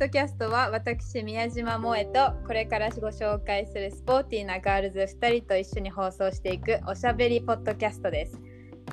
[0.00, 8.40] ドキャストは私宮島萌えとこれからご紹介するスポーティーなガールズ2人と一緒に放送していくおしゃべりポッドキャストです。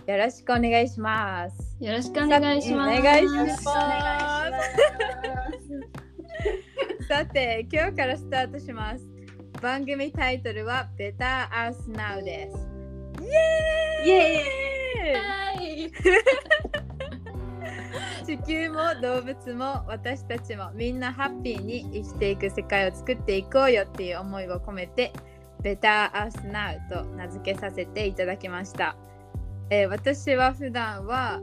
[0.05, 1.77] よろしくお願いします。
[1.79, 2.99] よろしくお願いします。
[2.99, 3.63] お願いします
[7.07, 9.05] さて、今日からスタートします。
[9.61, 12.57] 番組タイトルは Better Us Now です。
[13.23, 16.96] イエーイイエはい
[18.25, 25.11] 地球も動物も私たちもみんなハッピーに生きていく世界を作っていこうよっていう思いを込めて
[25.61, 28.95] Better Us Now と名付けさせていただきました、
[29.69, 31.41] えー私は普段は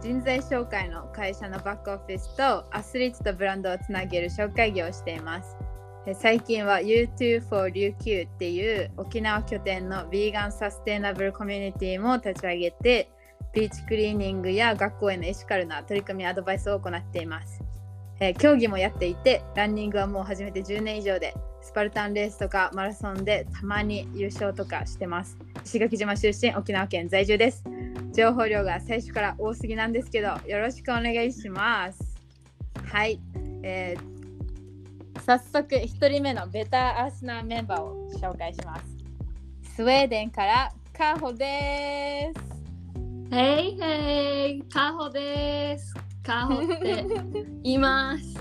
[0.00, 5.56] 人材紹介の会社のバックオフィスとアスリートとブランドをつなげる紹介業をしています。
[6.14, 13.10] 最近は U2 for 琉球っていう沖縄拠点のヴィーガンサステイナブルコミュニティも立ち上げて
[13.52, 17.62] ビーチクリーニングや学校へのエシカルな取り組みアドバイスを行っています、
[18.20, 25.36] えー競技もやっていてランニングはもう始めて10年以上でスパルタンレースとかマラソンでたまに優勝とかしてます。
[25.64, 27.62] 石垣島出身沖縄県在住です。
[28.12, 32.16] 情報量が最初から多すぎなんですけどよろしくお願いします。
[32.90, 33.20] はい、
[33.62, 34.18] えー
[35.28, 38.84] 早速1人目のベターアースナーメンバーを紹介します。
[39.74, 42.57] スウェーデンからカホです。
[43.30, 45.94] へいへい、カホです。
[46.22, 47.04] カホって
[47.62, 48.34] います。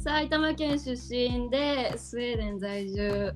[0.00, 3.32] 埼玉県出身でスウェーデン在住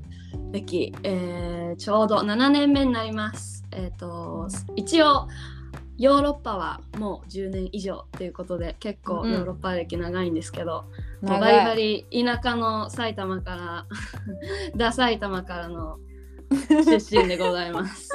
[0.50, 3.64] 歴、えーちょうど7年目になります。
[3.70, 5.28] えっ、と一応
[5.96, 10.86] ヨーロッパはもう10年以上ということで結構うんヨーロッパ歴長いんですけど、
[11.22, 13.86] もう長バリバいリ田舎の埼玉から
[14.76, 15.98] ダ埼玉からの
[16.50, 18.10] 出身でございます。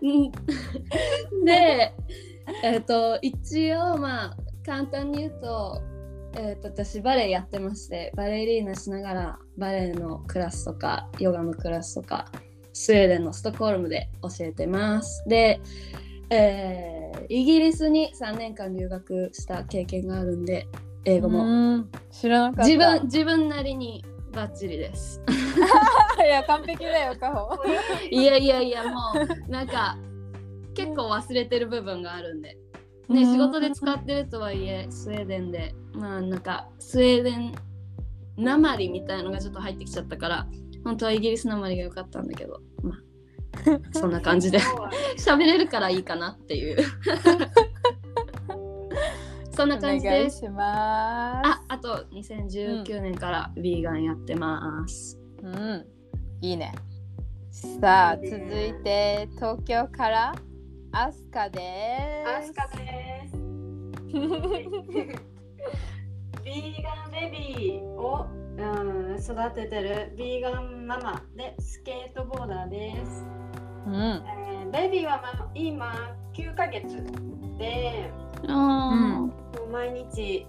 [0.00, 0.06] う
[1.42, 1.92] んで、
[2.62, 5.82] えっ、と一応まあ簡単に言うと,、
[6.36, 12.26] えー、と私バレエやってましてバレリーナしながらバレエのクラスとかヨガのクラスとか
[12.72, 15.24] スウェーデンのストックホルムで教えてます。
[15.26, 15.60] で、
[16.30, 16.96] えー
[17.28, 20.68] イギリスに3年間留学した経験があるんで
[21.04, 25.22] 英語もうん知らなかった自分自分なりにバッチリです。
[26.22, 27.54] いや完璧だよカホ
[28.10, 28.98] いやいやいやも
[29.48, 29.96] うなんか
[30.76, 32.58] 結構忘れてる部分があるんで。
[33.08, 33.32] ね、うん。
[33.32, 37.54] 仕事で使ってるとはいえスウェーデンでまあなんかスウェーデン
[38.36, 40.46] なまりみたいのがちょっと入ってきちゃったから
[40.84, 42.98] 本当はイギリスなまりが良かったんだけどまあ
[43.98, 44.58] そんな感じで。
[45.18, 46.76] 喋れるからいいかなっていう。
[49.50, 50.28] そんなお感じで。
[50.28, 51.48] す願いします。
[51.48, 55.86] ああと2019年からヴィーガンやってます、うん。
[56.42, 56.74] いいね。
[57.50, 60.34] さあ続いて東京から？
[60.92, 61.60] アスカで
[62.24, 63.36] すアスカです。
[66.44, 68.26] ビーガンベビーを、
[68.56, 73.24] うん、育ててるビーガンママでスケートボーダーです。
[73.86, 76.82] うんえーベビーは、まあ、今9ヶ月
[77.56, 78.10] で
[78.42, 79.32] うんも
[79.68, 80.46] う毎日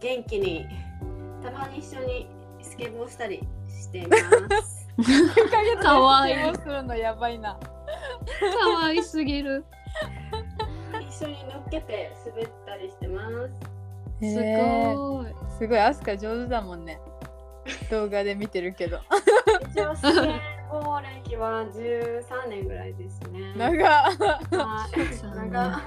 [0.00, 0.66] 元気に
[1.42, 2.28] たまに一緒に
[2.60, 4.16] スケボーしたりしていま
[4.62, 4.88] す。
[5.82, 7.58] かわいい質問するのやばいな
[8.62, 9.64] かわいすぎる。
[11.08, 13.74] 一緒に乗っけて滑ったりしてます。
[14.20, 15.34] すごい。
[15.58, 15.78] すごい。
[15.78, 17.00] アスカ上手だもんね。
[17.90, 19.00] 動画で見てるけど。
[19.70, 20.08] 一応スケ
[20.70, 23.54] ボー歴は13年ぐらいですね。
[23.56, 23.76] 長
[24.50, 25.82] 長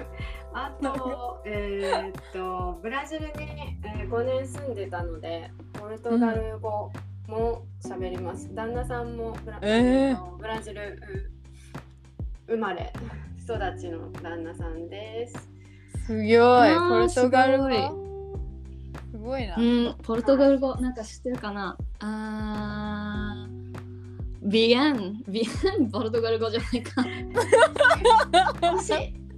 [0.53, 6.91] あと、えーっと、ブラジルに、えー5年住んでたので、ポルトガル語
[7.27, 8.53] も喋ります。
[8.55, 10.35] 旦那さんもブラ,、えー。
[10.37, 10.99] ブラジル
[11.31, 11.36] うん
[12.47, 12.93] 生まれ、
[13.43, 15.49] 育ちの旦那さんです。
[16.05, 17.75] すごいーポルトガル語す
[19.11, 21.77] すごいなうん、ポルトガル語なんか知ってるかな？
[21.99, 23.57] あー
[24.43, 25.43] ビエン、ビエ
[25.83, 27.03] ン、ポルトガル語じゃないか。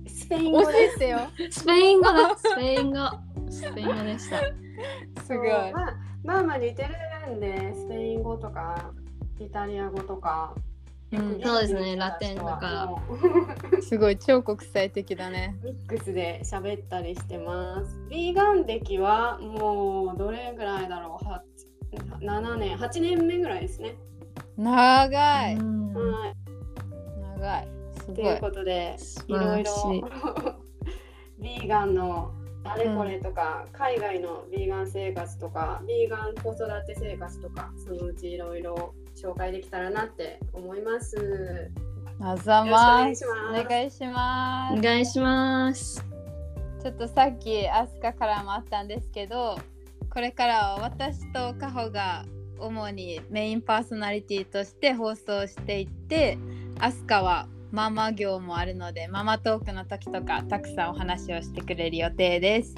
[0.06, 1.04] スペイン語教です。
[1.04, 1.20] よ
[1.50, 2.98] スペイン語だ、スペイン語。
[3.50, 4.40] スペイン語でした。
[5.24, 5.50] すごい
[6.24, 6.88] まあまあ似て
[7.28, 8.92] るんで、スペイン語とか、
[9.40, 10.54] イタリア語とか。
[11.12, 12.60] うんそうですねラテンだか。
[12.62, 12.90] ら
[13.82, 15.58] すごい超国際的だね。
[15.64, 17.98] ミックスで喋ったりしてます。
[18.10, 21.26] ビーガン歴はもうどれぐらいだろう？
[21.26, 21.44] は
[22.22, 23.96] 7年、8年目ぐらいですね。
[24.58, 25.56] 長い。
[25.56, 25.94] うん。
[25.94, 26.36] はい。
[27.40, 27.68] 長い。
[27.98, 28.34] すとごい。
[28.34, 28.96] いうことで、
[29.28, 29.72] いろいろ。
[31.40, 32.32] ビーガンの
[32.66, 41.70] あれこれとか、海外のビーガン生活とか、ビーガン子育て生活とか、そのうちいろいろ紹介できたらなって思います。
[42.22, 46.04] あざまお願いしますお願いします。
[46.82, 49.60] ちょっとさっきアスカからもあったんですけど
[50.10, 52.26] これからは私とカホが
[52.58, 56.38] 主にメインパーソナリティとして放送していって
[56.80, 62.76] アスカはママ業もあるのでママトークの時とかたくさんお話をしてくれる予定です。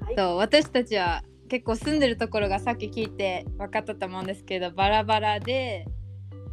[0.00, 1.22] はいと私たちは
[1.54, 5.86] 結構住んでるところがさっき聞いて分かったと思うんですけどバラバラで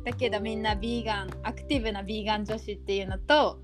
[0.05, 3.59] だけどみんなビーガンアクティブなビーガン女子っていうのと、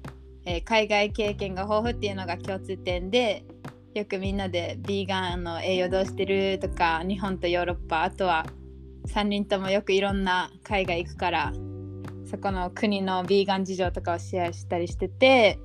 [0.46, 3.46] えー海外経験が豊富っていうのが共通点で
[3.94, 8.48] よくみんなでビーガンの栄養どうしてるとか日本とヨーロッパあとは
[9.10, 11.54] 3人ともよくいろんな海外行くから
[12.26, 15.60] そこの国のビーガン事情とかをシェアしたりしてて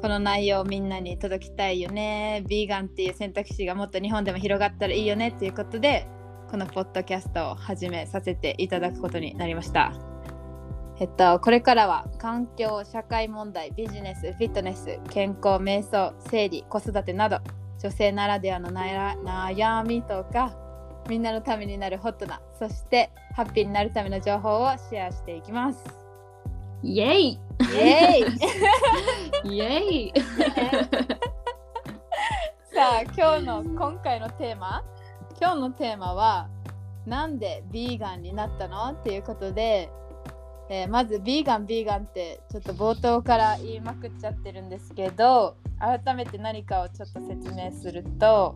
[0.00, 6.06] この内容をみんなに届きたいよねビーガンっていう選択肢がもっと日本でも広がったらいいよねっていうことで
[6.50, 9.92] このポッドキャストを始めさせていただくことになりました。
[11.00, 17.38] えっと、これからは環境、社会問題、ビジネス、フィットネス、健康、瞑想、生理、子育てなど
[17.80, 20.56] 女性ならではの悩みとか
[21.08, 26.07] みんなのためになるホットなそしてハッピーになるための情報をシェアしていきます。
[26.82, 27.38] イエイイ
[27.74, 30.12] エーイイエイ
[32.72, 34.84] さあ今日の今回のテーマ？
[35.40, 36.48] 今日のテーマは
[37.04, 38.92] なんでビーガンになったの？
[38.92, 39.90] っていうことで、
[40.70, 48.54] えーまずビーガンビーガンってちょっと冒頭から言いまくっちゃってるんですけど改めて何かをちょっと説明すると、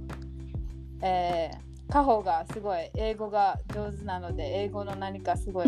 [1.03, 5.67] えーカホがすごい英語が上手なので英語の何かすごい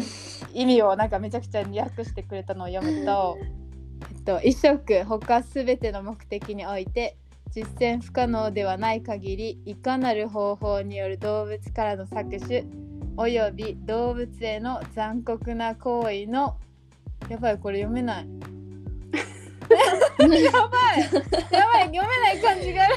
[0.54, 3.36] 意味をなんかめちゃくちゃ訳してくれたのを読むと、
[4.10, 7.18] えっと、一食他すべての目的において
[7.54, 12.64] 実践不可能ではない限りいかなる方法による動物からの搾取
[13.18, 16.56] および動物への残酷な行為の
[17.28, 18.53] やばいこれ読めない。
[19.70, 20.42] やばい。
[20.42, 21.84] やばい。
[21.86, 22.94] 読めない感じがある。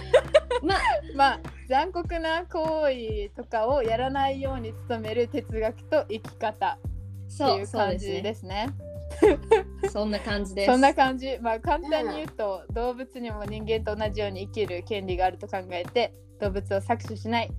[0.63, 0.79] まあ。
[1.15, 6.77] まあ残酷な行為とかをやらないように努める哲学と生き方。
[6.77, 8.33] ってそいう感じでね。
[8.33, 8.69] すね。
[9.91, 10.71] そんな感じです。
[10.71, 11.37] そんな感じ。
[11.41, 17.51] まあ簡単に言うと、動物にも人間と同じように生きる権利があると考えて動物を搾取しない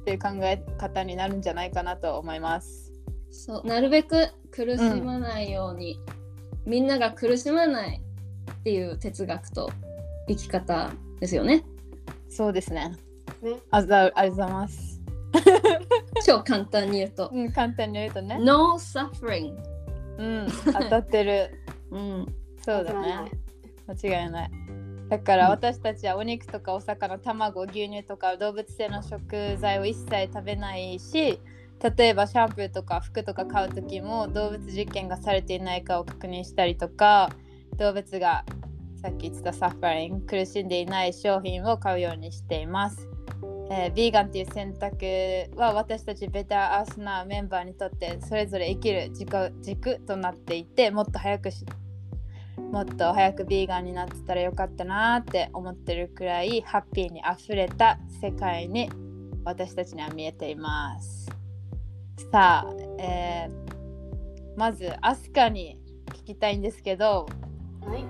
[0.00, 2.92] っていう考え方になるんじゃないかなと思います。
[3.30, 3.66] そう。
[3.66, 6.00] なるべく苦しまないように、
[6.66, 8.00] みんなが苦しまない
[8.52, 9.70] っていう哲学と
[10.28, 11.64] 生き方ですよね
[12.28, 12.96] そうですね。
[13.42, 13.56] ね。
[13.70, 15.00] あざありがとうございます。
[16.24, 18.38] 超簡単に言うとうん、簡単に言うとね。
[18.38, 19.56] No suffering
[20.18, 21.50] うん、当たってる。
[21.90, 23.30] うんそうだね。
[23.88, 24.50] 間違いない。
[25.08, 31.40] だから私たちはお肉とかお魚、卵、牛乳とか動物性の食材を一切食べないし、
[31.96, 37.30] 例えばシャンプーとか服とか買う時も動物実験がされていないかを確認したりとか、
[37.76, 38.44] 動物が
[39.02, 43.08] さっき言ってたサファリン、苦しんでいない商品を買うようにしています。
[43.70, 45.06] えー、ビーガンっていう選択
[45.56, 51.64] は私たちベターアースナメンバーにとってそれぞれ生きる軸軸となっていてもっと早くし
[52.72, 58.90] もっと早くビーガンになってたらよかったなーって思ってるくらいハッピーにあふれた世界に
[59.44, 61.30] 私たちには見えています
[62.32, 63.60] さあ、えー
[64.60, 67.26] まずアスカに聞きたいんですけど
[67.86, 68.04] はい。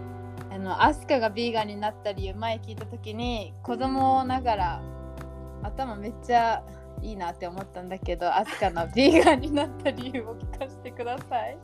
[0.53, 4.83] あのアスカがビーガンになった理由前聞いた時に子供ながら
[5.63, 6.63] 頭めっちゃ
[7.03, 11.59] いいなって思ったんだけどアスカのビーガンになった理由を聞かせてください。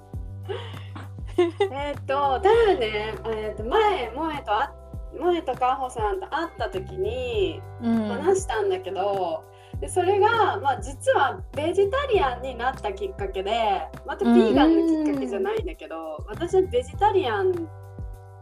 [1.39, 4.73] えーっと、多分ね、えーっと前、萌えとあ、
[5.19, 9.45] 萌えとかほさんと会った時にうん話したんだけど、
[9.81, 17.69] でそれが、まあ、実はベジタリアンになったきっかけで、またビーガンのきっかけじゃないんだけど、私はベジタリアン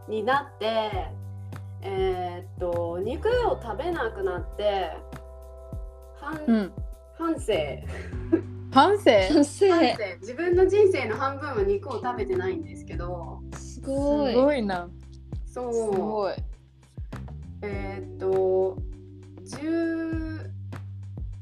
[0.07, 1.09] になって、
[1.81, 4.91] えーっと、肉を食べなくなって、
[6.19, 6.73] 反うん、
[7.17, 7.53] 反省。
[8.71, 13.39] 反省反省反省自分の人生の半分は肉を食べてないんですけど。
[13.53, 14.33] すすごい。
[14.33, 14.89] ごいな。
[15.45, 15.73] そう。
[15.73, 16.33] すごい。
[17.61, 18.77] えーっと
[19.45, 20.49] 10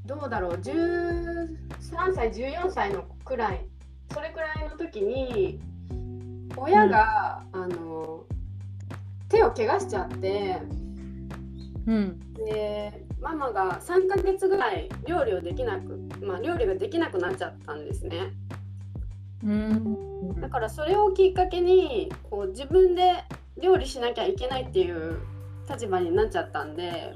[0.05, 0.51] どうだろう。
[0.55, 1.47] 13
[2.13, 3.65] 歳14歳のくらい。
[4.13, 5.59] それくらいの時に
[6.55, 8.25] 親が、あの
[9.33, 10.61] 手を怪我しちゃって
[11.87, 12.19] うん。
[12.45, 18.33] でママが3ヶ月ぐらい料理をできなく、まあ、料理ができなくなっちゃったんですね。
[19.43, 20.41] うん。
[20.41, 23.23] だからそれをきっかけにこう自分で
[23.61, 25.19] 料理しなきゃいけないっていう
[25.69, 27.15] 立場になっちゃったんで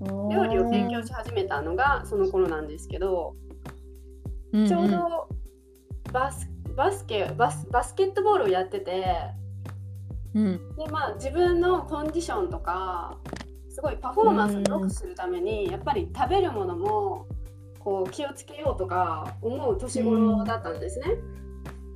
[0.00, 3.34] 料理を勉強し始めたのがその頃なんですけど、
[4.52, 5.28] ちょうど
[6.12, 9.04] バスバスケバスバスケットボールをやってて
[10.34, 10.76] うん。
[10.76, 13.16] で、まあ、自分のコンディションとか
[13.68, 17.26] すごいパフォーマンスを良くするために、やっぱり食べるものも
[17.78, 21.06] こう気をつけようとか思う年頃だったんですね。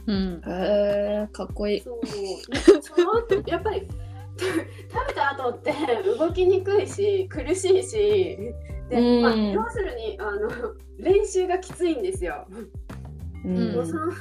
[0.07, 0.43] うん。
[0.47, 1.81] へえかっこいい。
[1.81, 2.01] そう
[2.81, 3.89] その後やっぱり
[4.39, 5.73] 食べた後って
[6.19, 8.39] 動きにくいし苦しいし
[8.89, 10.49] で、うんまあ、要するにあの
[10.99, 12.47] 練習がきついんですよ。
[13.45, 14.13] うんもうその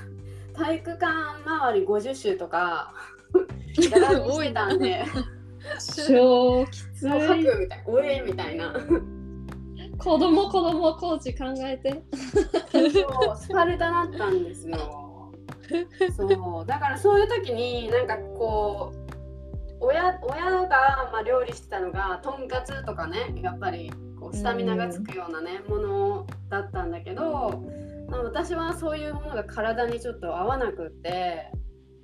[0.53, 1.05] 体育館
[1.45, 2.93] 周り50周とか
[3.91, 5.05] やらにしてたんで
[6.07, 7.45] 超きつもう吐い。
[7.45, 8.73] くみたいなおえみたいな
[9.97, 12.03] 子供子供コーチ考えて。
[12.71, 15.31] そうスパルタだったんですよ。
[16.17, 19.11] そうだからそういう時になんかこう
[19.79, 27.63] 親親がまあ料理してたのがとんかつとかねやっぱりこうスタミナがつくようなねものだったんだけど、
[28.09, 31.51] まあ、私はそういうものが体にちょっと合わなくって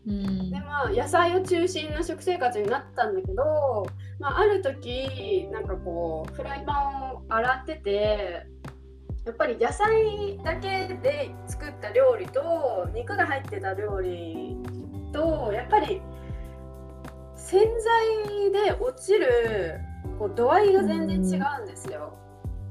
[0.07, 3.85] うんでまあ野菜を中心な食生活になったんだけど、
[4.19, 8.47] まあ、ある時なんかこうフライパンを洗ってて
[9.25, 14.55] やっぱり野菜だけで作った料理と肉が入ってた料理
[15.11, 16.01] とやっぱり
[17.35, 19.79] 洗剤で落ちる
[20.17, 22.17] こう度合いが全然違うんですよ。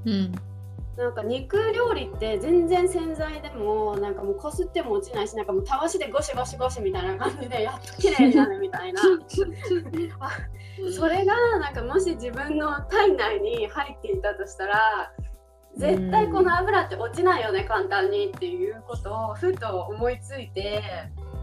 [0.07, 0.33] うん。
[0.97, 9.03] なんか肉料理って全然洗剤でもなんかもうこすっても落ちないしなんかもうたわしでゴシゴシゴシみたいな感じでやっと綺麗になるみたいな。
[10.21, 10.31] あ
[10.91, 15.13] それがなんかもし自分の体内に入っていたとしたら
[15.77, 20.83] 絶対この油って落ちないよね簡単にっていうことをふと思いついて。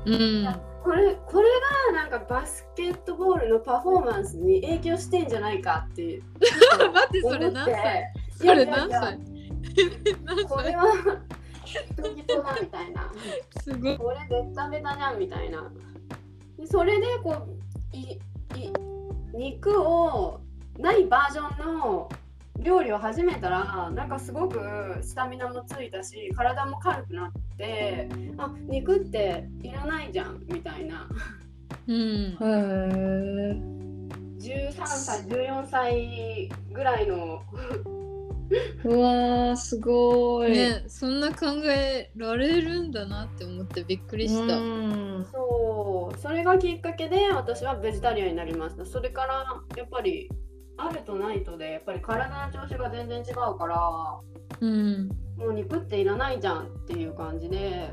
[0.06, 0.56] うん。
[0.84, 1.48] これこれ
[1.94, 6.22] がなんかバスケットボールのパフォーマンスに影響してんじゃないかって
[6.92, 8.14] 待って、それ何歳？
[8.38, 9.33] それ何歳？
[10.48, 11.22] これは
[11.66, 13.12] 人々だみたいな。
[13.62, 13.98] すごい。
[13.98, 15.72] これベタベタじゃんみたいな。
[16.58, 17.48] でそれでこ
[17.94, 18.20] ういい
[19.34, 20.42] 肉を
[20.78, 22.10] ないバージョンの
[22.60, 24.60] 料理を始めたらなんかすごく
[25.02, 31.08] スタミナもついたし体も軽くなってあ肉っていらないじゃんみたいな
[31.88, 31.96] うん。
[31.96, 33.74] へえ。
[34.40, 37.42] 13歳14歳ぐらいの
[38.84, 40.52] うわーすごい。
[40.52, 44.58] ね、そんな考えられるんだなって思ってびっくりした。
[44.58, 49.46] うんそうそれがきっかけで私はベジタリアンになりましたそれから
[49.78, 50.30] やっぱり
[50.78, 54.20] あるとないとでやっぱり体の調子が全然違うから
[54.60, 55.10] うん。
[55.38, 57.90] もう肉っていらないじゃんっていう感じで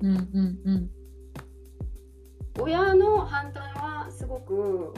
[0.00, 0.90] うんうんうん。
[2.60, 4.94] 親の反対はすごく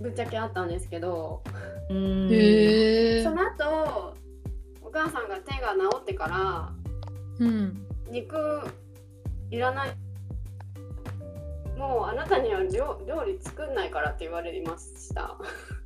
[0.00, 1.42] ぶっちゃけあったんですけど、
[1.88, 1.94] そ。
[1.94, 4.14] の後
[4.82, 6.72] お母さんが手が治ってから
[7.38, 7.86] うん。
[8.10, 8.62] 肉
[9.50, 9.90] いらない。
[11.76, 15.36] もうあなたには料料理作んないからって言われました。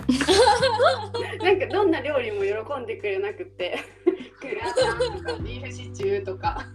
[1.42, 3.78] なんかどんな料理も喜んでくれなくって。
[4.40, 6.66] グラタンとかビーフシチューとか。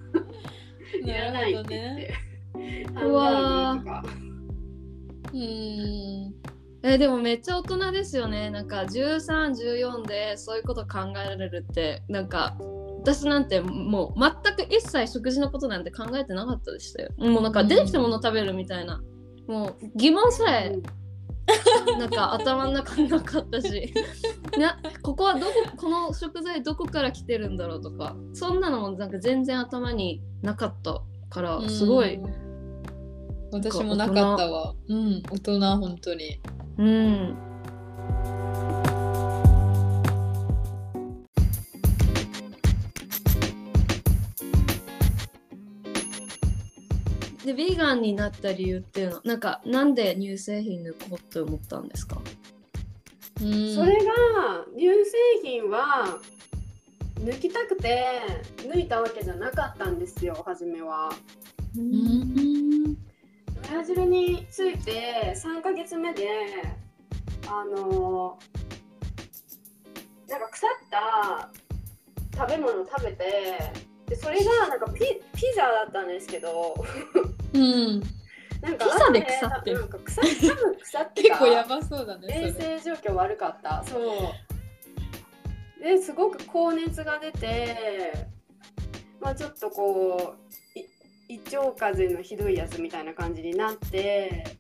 [1.04, 2.14] いらないって言って、
[2.94, 4.04] ハンバーグとか。
[5.34, 6.47] うん。
[6.84, 8.50] えでもめっちゃ大人ですよね。
[8.50, 12.04] なんか1314でそういうこと考えられるって。
[12.08, 12.58] なんか
[13.02, 17.10] 私なんてもう全く一切食事のことなんて考えてなかったでしたよ。
[17.18, 19.02] もうなんか出てきたもの食べるみたいな。
[19.48, 20.78] もう疑問さえ
[21.98, 23.94] なんか頭の中になかったし。
[24.60, 28.16] なここはどここの食材どこから来てるんだろうとか。
[28.34, 32.48] そんなのもなんか全然頭になかったからすごいうん。
[33.52, 34.76] 私もなかったわ。
[34.90, 36.42] うん、大人、本当に。
[36.78, 37.38] うん
[47.46, 52.20] でビーガンになった理由っていうのはなんかなんで乳製品抜こうって思ったんですか？
[53.42, 53.74] うん。
[53.74, 56.20] それが乳製品は
[57.22, 58.22] 抜きたくて
[58.58, 61.10] 抜いたわけじゃなかったんですよ初めは。
[61.78, 62.98] うん。
[63.62, 66.28] ブラジルに着いて3ヶ月目で
[67.48, 68.38] あの
[70.28, 71.50] なんか腐った
[72.38, 73.58] 食べ物を食べて
[74.08, 75.00] でそれがなんかピ
[75.36, 76.76] ピザだったんですけど。
[77.54, 78.02] うん。
[78.62, 79.80] なんかピザで腐ってる。
[79.80, 81.30] なんか腐っ多分腐ってた。
[81.30, 82.28] 結構やばそうだね。
[82.30, 83.84] 衛生状況悪かった。
[83.84, 85.84] そう。
[85.84, 88.28] ですごく高熱が出て
[89.20, 90.47] まあちょっとこうい
[91.30, 94.58] 胃腸風邪のひどいやつみたいな感じになって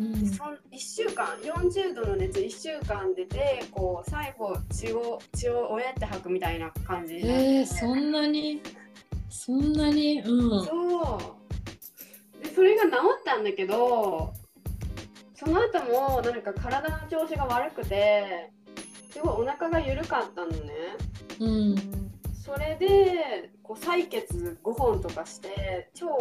[0.00, 0.26] うん。
[0.26, 8.60] そん1週間40度の熱1週間出てこう最後血を血をおやって吐くみたいな感じになって、えー、そんなに
[9.28, 10.20] そんなに？
[10.20, 10.64] うん。
[10.64, 11.18] そ
[12.40, 12.42] う。
[12.42, 12.90] でそれが治っ
[13.24, 14.32] たんだけど
[15.34, 18.50] そその後もなんか体の調子が悪くて
[19.10, 20.72] すごいお腹が緩かったのね。
[21.40, 22.03] うん
[22.44, 26.14] それでこう採血5本とかして腸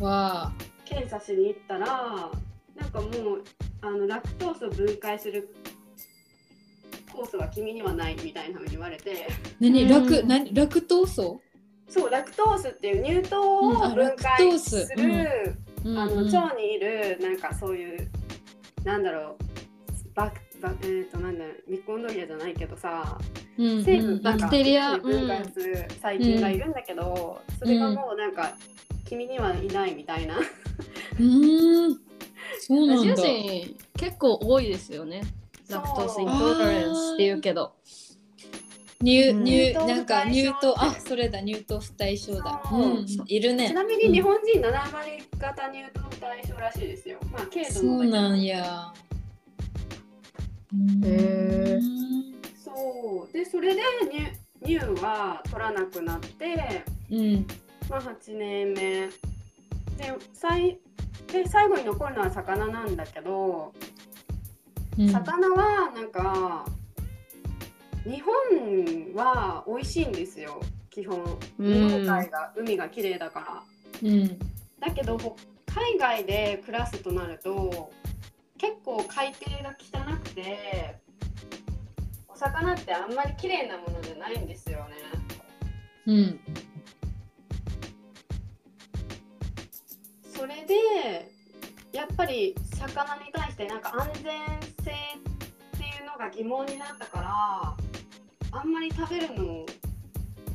[0.00, 0.52] わあ
[0.84, 1.86] 検査しに行ったら
[2.76, 3.44] なんかもう
[3.80, 5.52] あのラクトースを分解する
[7.12, 9.28] 酵素は君にはないみたいなふうに言われて。
[9.60, 9.82] 何？
[9.82, 9.88] うん。
[9.88, 10.54] ラク何？
[10.54, 11.40] ラクトーソ
[11.88, 15.98] そうラクトースっていう乳糖を分解スする、うん。
[15.98, 18.08] あのうん腸にいるなんかそういう
[18.84, 19.44] なんだろう
[20.14, 23.18] バクバえー、となんだろうミコンドリアじゃないけどさ
[23.58, 24.06] うん成うん。
[24.18, 28.56] 分なんかバクテリア分解する細菌がいるんだけど、それがもうなんか
[29.04, 30.36] 君にはいないみたいな。
[31.20, 32.00] うん。
[32.60, 33.14] そうなんだ。
[33.14, 35.22] 人結構多いですよね。
[35.68, 37.72] ラクトースイントレランスっていうけど。
[39.04, 39.40] 乳う。
[39.40, 39.44] ん。
[39.44, 41.40] 乳なんか乳糖あそれだ。
[41.40, 42.62] 乳糖不対症だ。
[42.64, 42.80] そう。
[42.80, 43.06] うん。
[43.26, 47.18] いるちねなみに日本人7割型乳糖対象らしいですよ。
[47.30, 48.92] まあ軽度そうなんや。
[51.04, 52.31] へー
[52.74, 53.32] そう。
[53.32, 53.82] でそれで
[54.64, 57.46] 乳乳は取らなくなって、うん。
[57.88, 58.74] まあ、8年目。
[58.76, 59.10] で
[60.32, 60.78] 最
[61.28, 63.72] で最後に残るのは魚なんだけど、
[64.98, 65.08] うん。
[65.08, 66.64] 魚はなんか
[68.04, 70.60] 日本は美味しいんですよ。
[70.90, 71.22] 基本。
[71.58, 71.88] うん。
[71.88, 73.40] 日本海が海が綺麗だか
[74.02, 74.08] ら。
[74.10, 74.38] うん。
[74.80, 77.90] だけどほ海外で暮らすとなると
[78.58, 81.01] 結構海底が汚くてお
[82.42, 84.96] 魚ってあんまり綺麗なものじゃないんですよね。
[86.06, 86.40] うん
[90.34, 91.30] それで
[91.92, 99.64] やっぱり魚に対してなんか安全性っていうのが疑問になったからあんまり食べるの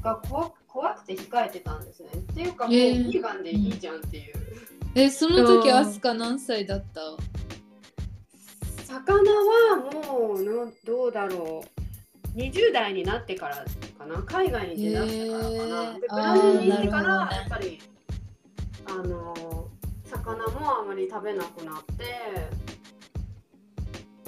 [0.02, 2.10] が怖く怖くて控えてたんですね。
[2.16, 4.34] っていうかもうえービーガンでいいじゃんっていう。
[4.96, 7.02] えその時うんアスカ何歳だった？
[8.86, 11.77] 魚はもうのどうだろう
[12.38, 13.66] 20代になってから
[13.98, 14.22] かな。
[14.22, 17.82] 海外に出だしてからかな、でブラジルに行ってからやっぱり
[18.86, 19.70] あの
[20.06, 22.06] 魚もあまり食べなくなって。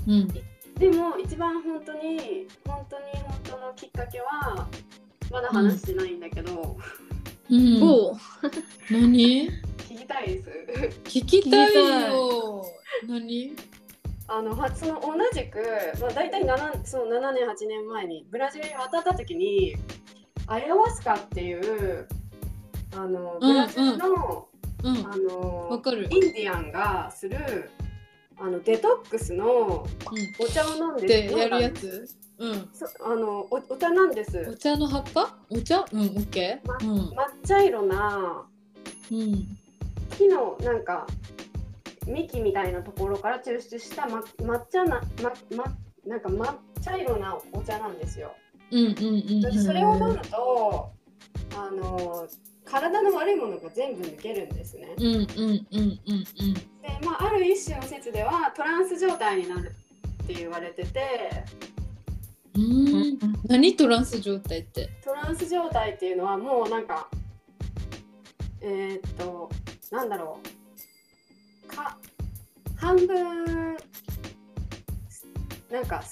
[0.08, 0.28] うん。
[0.28, 4.68] でも一番本当に本当に本当のきっかけは
[5.30, 6.78] まだ話してないんだけど、
[7.50, 7.80] うん。
[8.90, 9.50] 何？
[9.78, 10.50] 聞きたいです。
[11.04, 12.66] 聞きたいよ。
[13.08, 13.56] 何？
[14.32, 15.60] あのはその同じく、
[16.00, 19.76] まあ、大体 7, その7年8年前にブラジルに渡った時に
[20.48, 22.08] アヤワスカっていう
[22.96, 24.48] あのブラジルの,、
[24.84, 24.98] うん。
[25.12, 26.08] あのわかる。
[26.12, 27.70] インディアンがする
[28.40, 30.46] あのデトックスのうん。
[30.46, 32.08] お茶を飲んででやるやつ？
[32.38, 32.70] うん。
[32.74, 34.48] そあのおお茶なんです。
[34.50, 35.36] お茶の葉っぱ？
[35.50, 35.86] お茶？
[35.92, 36.88] うんオッケー。
[36.88, 37.00] うん。
[37.10, 38.44] 抹茶色な
[39.12, 39.58] うん。
[40.18, 41.06] 木のなんか
[42.10, 45.64] 幹みたいなところから抽出した、ま、抹茶な、まま、
[46.06, 48.34] なんか抹茶色なお茶なんですよ。
[48.72, 50.92] うんうんうんでそれを飲むと
[51.56, 52.28] あの
[52.66, 54.94] 体の悪いものが全部抜けるんですね。
[54.98, 56.54] うんうんうんうんうん。
[56.54, 56.62] で、
[57.04, 59.72] まあ、ある一種の説ではトランス状態になる
[60.24, 61.46] って言われてて
[62.56, 63.20] うん。
[63.48, 64.90] 何トランス状態って？
[65.04, 67.10] トランス状態っていうのはもうなんか
[68.62, 69.50] えーっと
[69.92, 70.48] なんだろう
[71.84, 71.98] か
[72.76, 73.78] 半分
[75.72, 76.04] なんか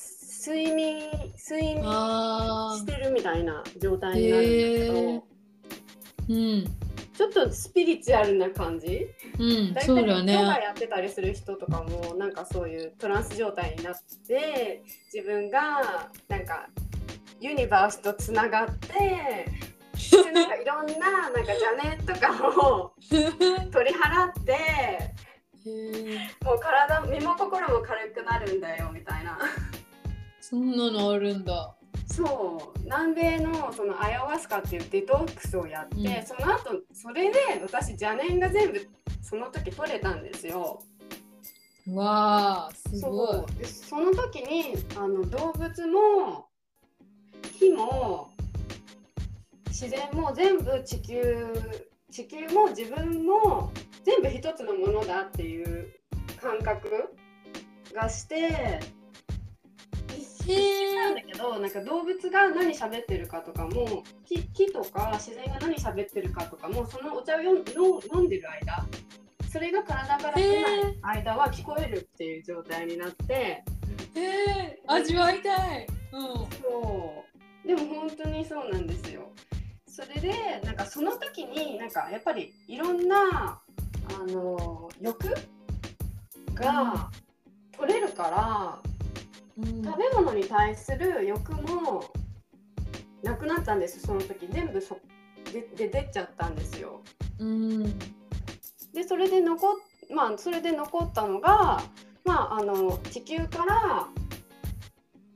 [0.45, 1.09] 睡眠
[1.49, 5.23] 睡眠あしてるみたいな状態になるんだけど、
[6.29, 6.65] うん。
[7.17, 9.07] ちょっとスピリチュアルな感じ？
[9.39, 13.95] うん大そうだよ体ヨガねやってたりする人とかもなんかそういうトランス状態になっ
[14.27, 16.69] て自分がなんか
[17.41, 18.93] ユニバースとつながって
[20.23, 22.93] でなんかいろんななんか邪念とかを
[23.71, 25.13] 取り払って
[26.43, 29.37] もう体身も心も軽くなるんだよみたいな。
[30.41, 31.75] そんなのあるんだ。
[32.05, 32.79] そう。
[32.83, 36.25] 南米のそのアヤワスカっていうデトックスをやって、うん。
[36.25, 38.87] その後それで私邪念が全部
[39.21, 40.81] その時取れたんですよ。
[41.93, 43.27] わあすごい。
[43.27, 43.59] そう。
[43.59, 46.47] でその時にあの動物も
[47.53, 48.29] 火も
[49.67, 51.47] 自然も全部地球
[52.09, 53.71] 地球も自分も
[54.07, 55.89] 全部一つのものだっていう
[56.39, 57.13] 感覚
[57.93, 58.79] がして
[60.17, 67.51] 一緒なんだけどなんか動物が何喋ってるかとかも木木とか自然が何喋ってるかとかもそのお茶をよ
[68.13, 68.85] 飲んでる間
[69.51, 73.63] それが体から出ない間は聞こえるっていう状態になってへ
[74.15, 75.87] え味わいたい。
[76.13, 76.23] うん。
[76.61, 77.25] そ
[77.65, 77.67] う。
[77.67, 79.29] でも本当にそうなんですよ。
[79.85, 83.61] それでなんかその時になんかやっぱりいろんな
[84.09, 85.33] あの欲
[86.53, 87.09] が
[87.77, 88.81] 取れるから
[89.57, 92.03] うん食べ物に対する欲も
[93.23, 94.97] なくなったんですその時全部そ
[95.51, 97.01] でで出ちゃったんですよ。
[97.39, 97.83] うん
[98.93, 99.75] でそれで残っ
[100.13, 101.81] まあそれで残ったのが
[102.25, 104.07] まああの地球から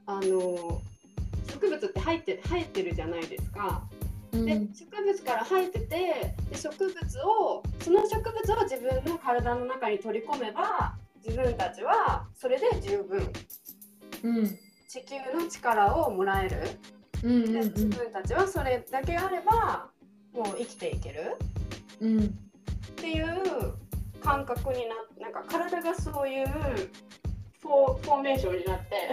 [0.07, 0.81] あの
[1.47, 3.83] 植物って入って入ってるじゃないですか。
[4.33, 4.45] うん。
[4.45, 13.31] で植物から生えててで植物をその植物を自分の体の中に取り込めば自分たちはそれで十分。
[14.23, 14.59] うん。
[14.87, 16.57] 地球の力をもらえる。
[17.23, 19.89] うんで自分たちはそれだけあれば
[20.33, 21.37] もう生きていける。
[21.99, 22.19] うん。
[22.23, 22.27] っ
[22.95, 23.73] ていう
[24.21, 24.85] 感覚に
[25.19, 26.47] ななんか体がそういう
[27.61, 29.11] フォーフォーメーションになって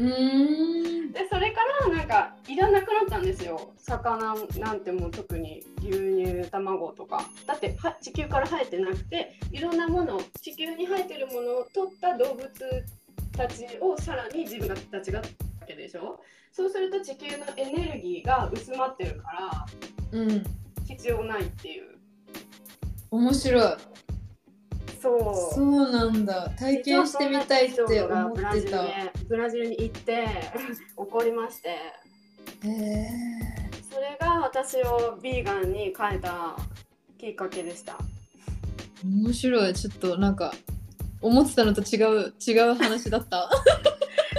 [0.00, 1.12] うん。
[1.12, 3.72] でそれからなんかいらなくなったんですよ。
[3.76, 7.28] 魚なんてもう特に牛乳卵とか。
[7.46, 12.48] だっては地球から生えてなくていろんなもの地球に生えてるものを取った動物
[13.36, 15.24] たちをさらに自分たちがわ
[15.66, 16.20] けでしょ。
[16.52, 19.66] そうすると地球のエネルギーが薄まってるか
[20.12, 20.44] らうん。
[20.86, 21.98] 必要ないっていう。
[23.10, 23.76] 面白い
[25.00, 25.10] そ
[25.52, 25.54] う。
[25.54, 26.50] そうなんだ。
[26.58, 28.84] 体験してみたいって思ってた。
[29.28, 30.26] ブラジルに行って
[30.96, 31.68] 起こりまして。
[32.64, 33.08] え。
[33.92, 36.56] それが私をビーガンに変えた
[37.18, 37.96] きっかけでした。
[39.04, 39.74] 面白い。
[39.74, 40.52] ちょっとなんか
[41.22, 43.48] 思ってたのと違う違う話だった？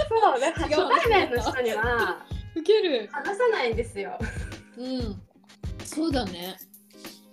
[0.08, 3.08] そう だから初対面の人にはウケる。
[3.12, 4.18] 話さないんですよ。
[4.78, 5.22] うん。
[5.84, 6.56] そうだね。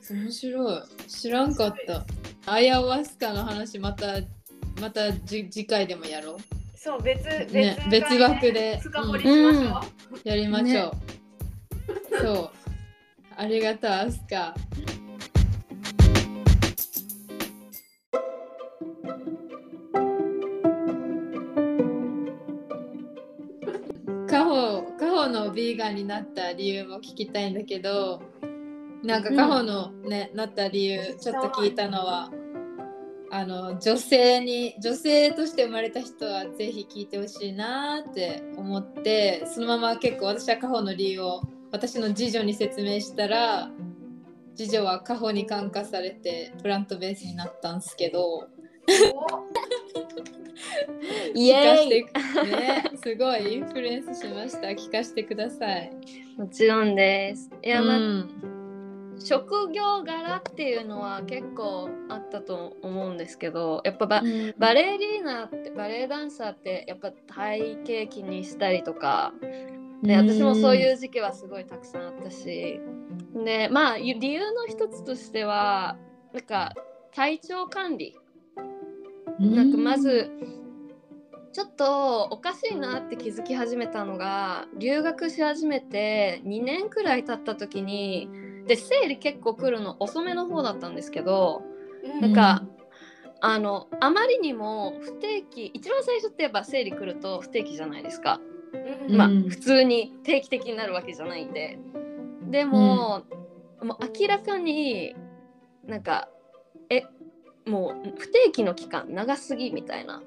[0.09, 0.81] 面白い。
[1.07, 2.03] 知らんかった
[2.51, 4.21] アイアワスカの話また
[4.81, 6.37] またじ次回でもやろう？
[6.75, 7.77] そう別別,、ね。
[7.91, 8.79] 別枠で。
[8.81, 9.81] 深掘りしましょ
[10.25, 12.49] う、やりましょう、そう。
[13.35, 14.55] ありがとうアスカ。
[24.27, 28.23] カホカホのビーガンになった理由も聞きたいんだけど
[29.03, 32.31] なんかカホのね、なった理由ちょっと聞いたのは
[33.31, 43.69] あの女性に女性として生まれた人はぜひ聞いてほしいなって思ってそのまま結構私はカホの理由を私の次女に説明したら
[44.55, 48.47] 次女はカホに感化されてプラントベースになったんですけど
[51.35, 52.51] イエーイ。
[52.51, 54.67] ねすごいインフルエンスしました。
[54.69, 55.91] 聞かせてください。
[56.37, 57.49] もちろんです。
[57.63, 58.58] いや、まあうん
[59.19, 64.53] 職業柄っていうのは結構あったと思うんですけどやっぱバ,、うん。
[64.57, 69.33] バレリーナってバレエダンサーってやっぱ体型気にしたりとか
[70.01, 72.79] で私もそういう時期はすごいたくさんあったし。
[73.43, 75.97] でまあ理由の一つとしては
[76.33, 76.73] なんか
[77.13, 78.15] 体調管理。
[79.39, 80.31] なんかまず
[81.53, 88.29] ちょっとおかしいなって気づき始めたのが留学し始めて2年くらい経った時に
[88.69, 91.63] で生理結構来るの遅めの方だったんですけど
[92.21, 92.63] なんか、
[93.41, 98.39] あのあまりにも不定期一番最初ってやっぱ生理来ると不定期じゃないですか、
[99.07, 99.17] うん。
[99.17, 99.49] まあうん。
[99.49, 101.79] 普通に定期的になるわけじゃないんで。
[102.51, 103.23] でも,、
[103.81, 105.15] もう明らかに
[105.85, 106.29] なんか
[106.89, 107.03] え
[107.65, 110.21] もう不定期の期間長すぎみたいな。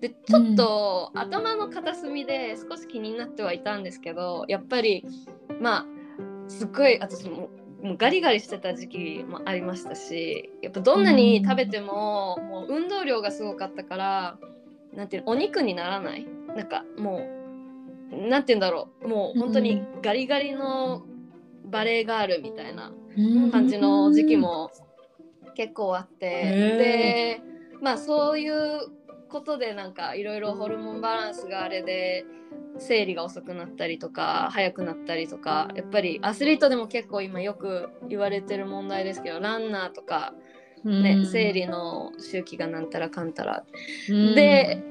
[0.00, 5.04] でちょっと、頭の片隅で少し気になってはいたんですけどやっぱり
[5.60, 5.86] まあ
[6.48, 7.50] すっごい私も
[7.82, 14.38] もうガリガリしてた時期もありましたしやっぱどんなに食べても,、もう運動量がすごかったから
[14.94, 16.26] なんていうのお肉にならない。
[16.54, 17.26] なんかも
[18.12, 19.08] うなんて言うんだろう。
[19.08, 21.02] もう本当にガリガリの
[21.64, 22.92] バレエガールみたいな
[23.50, 24.70] 感じの時期も
[25.54, 27.40] 結構あって、で
[27.80, 28.80] まあそういう
[29.32, 32.24] ことでなんかいろいろホルモンバランスがあれで
[32.78, 40.34] 生理が遅くなったりとか早くなったりとかやっぱりアスリートでも結構今よく言われてる問題ですけどランナーとか
[40.84, 43.64] ね、生理の周期がなんたらかんたら。
[44.08, 44.82] で、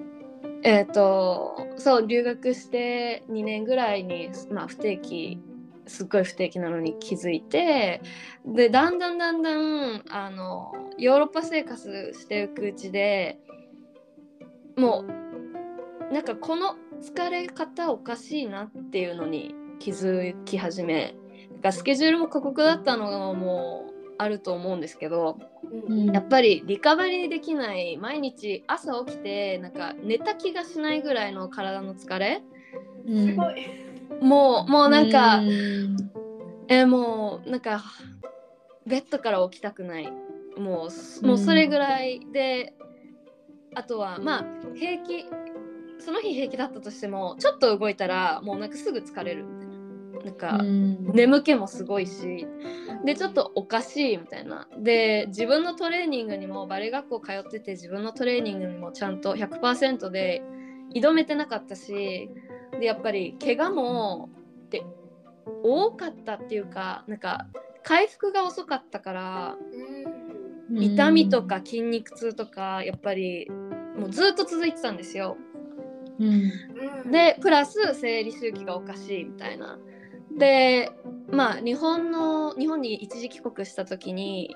[0.64, 5.42] えっ、とそう留学して2年ぐらいに、まあ、不定期
[5.88, 8.02] すっごい不定期なのに気づいて
[8.46, 13.40] でだんだんだんだんあのヨーロッパ生活していくうちで
[14.78, 15.06] も
[16.10, 21.16] うなんかこの疲れ方おかしいなっていうのに気づき始め
[21.52, 25.40] なんかスケジュールも過酷だったのもあると思うんですけど
[25.88, 26.12] うん。
[26.12, 32.44] やっぱりリカバリーできない毎日朝起きてなんか寝た気がしないぐらいの体の疲れ
[33.06, 33.82] すごい。
[34.22, 35.98] もうもうなんか、うん。
[36.68, 37.82] えもうなんか
[38.86, 40.12] ベッドから起きたくない。
[40.58, 40.90] も
[41.22, 42.74] うもうそれぐらいで、
[43.76, 45.26] あとはまあ平気
[46.00, 49.72] その日平気だったとしてもちょっと動いたらもうなんかすぐ疲れるみたいな。
[50.24, 51.12] なんか、うん。
[51.14, 52.46] 眠気もすごいし
[53.06, 54.68] でちょっとおかしいみたいな。
[54.78, 60.44] で自分のトレーニングにもバレエ学校通ってて自分のトレーニングにもちゃんと100%で
[60.94, 62.30] 挑めてなかったし
[62.80, 64.30] でやっぱり怪我も
[64.70, 64.84] で
[65.64, 67.48] 多かったっていうかなんか
[67.84, 69.58] 回復が遅かったから
[70.80, 73.50] 痛みとか筋肉痛とかやっぱり
[73.98, 75.38] もうずっと続いてたんですよ。
[76.20, 79.80] うんでプラス生理周期がおかしいみたいな。
[80.38, 80.92] で
[81.30, 84.56] まあ日本の日本に一時帰国した時に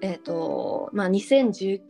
[0.00, 1.80] えっ、とまあ2018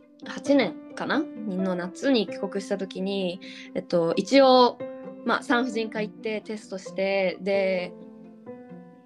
[0.55, 1.23] 年かな？
[1.47, 3.39] の夏に帰国した時に
[3.75, 4.77] えっと一応
[5.25, 7.93] まあ産婦人科行ってテストしてで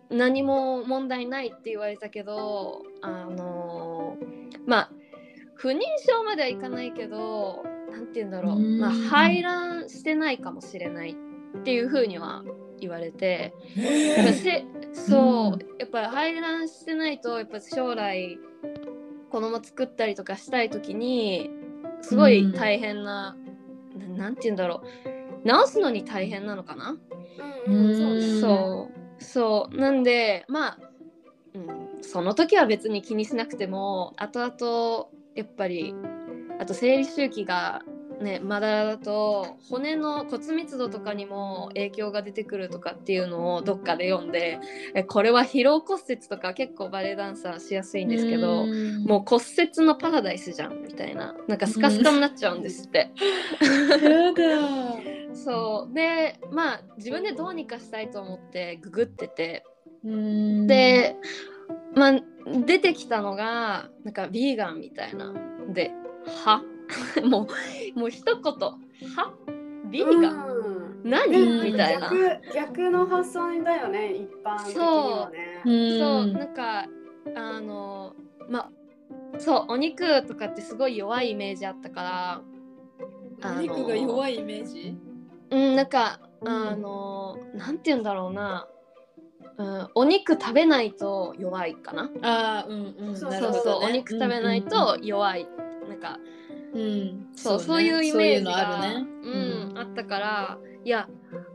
[0.10, 3.51] 何も問題ないって言われたけどあの
[4.66, 4.92] まあ
[5.56, 8.80] 不妊症まではいかないけどなんて言うんだろう、うん。
[8.80, 12.44] まあ、排卵してないかもしれないっていうふうには
[12.80, 13.54] 言われて。
[13.76, 15.60] やっぱせそう、うん。
[15.78, 18.40] やっぱり排卵してないとやっぱ将来
[19.30, 21.50] 子供作ったりとかしたい時に
[22.02, 23.38] すごい大変な、
[23.96, 24.84] ななんて言うんだろ
[25.46, 25.48] う。
[25.48, 26.98] 治すのに大変なのかな、
[27.68, 28.42] うん。
[28.42, 29.24] そう。
[29.24, 29.76] そう。
[29.78, 30.78] なんでまあ、
[31.54, 35.96] うん、その時は別に気にしなくても後々やっぱり
[36.60, 37.82] あと生理周期が
[38.22, 44.60] ねまだだと骨の骨密度とかにも影響が出てくるとかっていうのをどっかで読んで
[44.94, 48.66] えこれは疲労骨折とか結構バレエダンサーしやすいんですけど、
[49.06, 53.12] もう骨折のパラダイスじゃんみたいななんかスカスカになっちゃうんですって。
[55.34, 55.94] そう。
[55.94, 59.64] でまあ自分でどうにかしたいと思ってググってて。
[60.04, 60.68] うん。
[60.68, 61.16] で、
[61.96, 62.14] まあ
[62.66, 65.34] 出てきたのがなんかビーガンみたいな。
[65.70, 65.92] で
[66.46, 66.64] 「は？
[67.24, 67.48] も
[67.96, 68.44] うもう一言
[69.16, 69.34] 「は？
[69.86, 70.48] ビーガン、
[71.04, 71.10] うん。
[71.10, 71.36] 何？
[71.36, 72.10] うんみたいな。
[72.10, 75.62] 逆逆の発想だよね一般的にはね。
[76.00, 76.28] そう。
[76.28, 76.86] なんか
[77.36, 78.16] あの
[78.50, 78.70] まあ
[79.40, 82.42] そうお肉とかってすごい弱いイメージあったから。
[83.44, 84.96] お肉が弱いイメージ？
[85.50, 86.48] うんなんかうん。
[86.70, 88.68] あのなんて言うんだろうな、
[89.58, 92.10] うん、お肉食べないと弱いかな。
[92.22, 93.16] ああうんうん。
[93.16, 95.48] そうなそうそう、ねお肉食べないと弱い、
[95.88, 96.20] なんか
[96.74, 97.84] うんそうそう,、ね。
[97.84, 99.08] いうイメージがあるね。
[99.24, 99.30] う
[99.74, 101.08] んあったからいや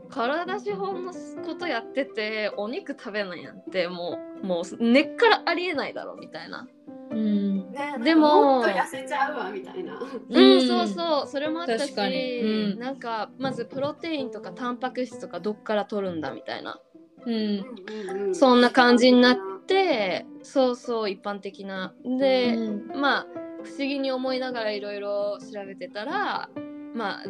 [0.09, 1.13] 体資本の
[1.45, 6.67] ことやっててお肉食べないなんてもうもう根っからありえないだろうみたいな。
[7.11, 7.71] うん。
[7.71, 9.99] ねでももっと痩せちゃうわみたいな。
[10.29, 12.79] うん、そうそうそれもあったし、うん。
[12.79, 16.79] なんかまずプロテインとかタンパク質とかどっから取るんだみたいな
[17.27, 19.37] うんそんな感じになっ
[19.67, 21.93] てそうそう一般的な。
[22.03, 23.27] で、うんまあ
[23.63, 26.49] 不思議に思いながらいろいろ調べてたら
[26.93, 27.23] まあ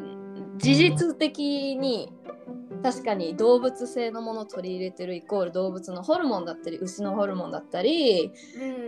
[0.57, 2.11] 事実的に
[2.83, 8.31] 確かに動物性のものを取り入れてるイコール動物のホルモンだったり牛のホルモンだったり、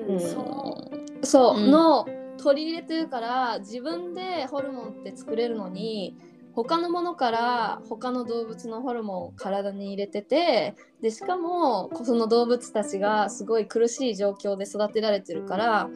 [0.07, 0.13] うん。
[0.13, 0.19] うん。
[0.19, 0.91] そ
[1.23, 1.71] そう、うん。
[1.71, 2.05] の
[2.37, 6.15] 取り入れてるから自分でホルモンって作れるのに
[6.63, 15.89] 他のものから他の動物のホルモンを体に入れててでしかもその動物たちがすごい苦しい状況で育てられてるから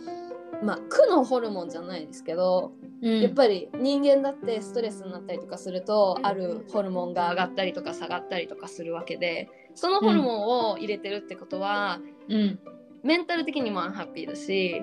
[0.63, 2.71] まあ苦のホルモンじゃないですけど、
[3.01, 3.21] うん。
[3.21, 11.99] やっぱり人間だってストレスになったりとかすると、うんあるホルモンが上がったりとか下がったりとかするわけでそのホルモンを入れてるってことは、
[12.29, 12.59] うん。
[13.03, 14.81] メンタル的にもアンハッピーだし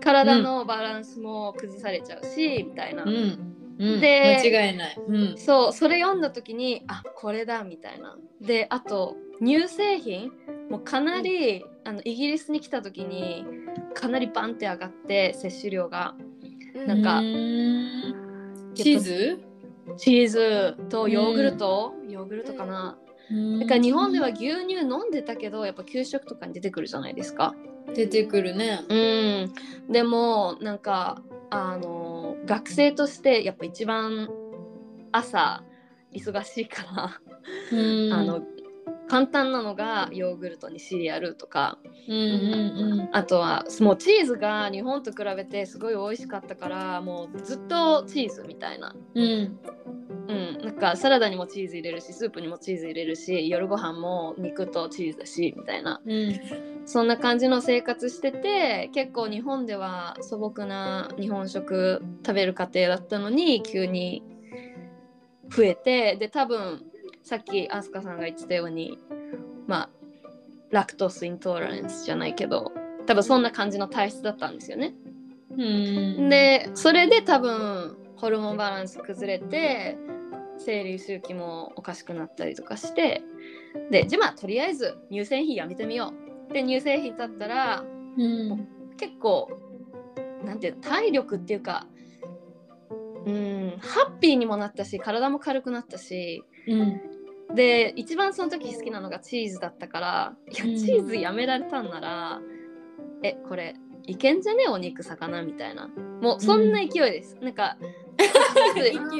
[0.00, 4.96] 体のバランスも崩されちゃうし、みたいな、うんうんで間違いない。
[5.06, 5.38] うん。
[5.38, 8.16] そうそれ読んだ時にあこれだみたいな。
[8.40, 10.32] であと乳製品
[10.70, 13.44] もかなり、あのイギリスに来た時に
[13.94, 16.14] かなりバンって上がって摂取量が。
[16.74, 18.72] うなんかうん。
[18.74, 19.40] チーズ？
[19.96, 22.96] チーズとヨーグルト、ヨーグルトかな、
[23.58, 27.54] だから日本では牛乳飲んでたけどやっぱ給食とかに出てくるじゃないですか。
[27.92, 28.80] 出てくるね。
[28.88, 28.94] う
[29.90, 29.92] ん。
[29.92, 34.28] でもなんかあの学生としてやっぱ一番
[35.12, 35.62] 朝
[36.12, 37.20] 忙しいから、
[37.72, 38.12] うん。
[38.12, 38.42] あの
[39.08, 41.78] 簡単なのがヨーグルトにシリアルとか。
[42.08, 49.58] うんうんあとはもうチーズが日本と比べてすごい美味しかったからもうずっとチーズみたいな、うんうん。
[50.28, 56.00] うん、なんかサラダにもチーズ入れるしスープにもチーズ入れるし夜ご飯も肉とチーズだしみたいな。
[56.04, 64.22] うんそんな感じの生活してて結構日本では素朴な日本食食べる家庭だったのに急に
[65.48, 66.82] 増えてで多分
[67.22, 68.98] さっきアスカさんが言ってたように
[69.66, 69.90] まあ
[70.70, 72.72] ラクトスイントーランスじゃないけど
[73.06, 74.94] 多分そんな感じの体質だったんですよね。
[75.50, 79.98] うんでそれで多分ホルモンバランス崩れて
[80.58, 83.22] 生理周期もおかしくなったりとかして
[83.90, 86.21] でじゃあまあとりあえず乳製品やめてみよう
[86.52, 87.84] で乳製品だったら
[88.16, 89.48] うん結構
[90.44, 91.86] なんていう体力っていうか
[93.26, 97.00] うんハッピーにもなったし体も軽くなったしうん
[97.54, 102.40] で一番その時好きなのがチーズだったからいやチーズやめられたんなら、
[103.22, 103.74] えこれ
[104.06, 105.88] いけんじゃねお肉魚みたいな
[106.22, 107.76] もうそんな勢いです、なんか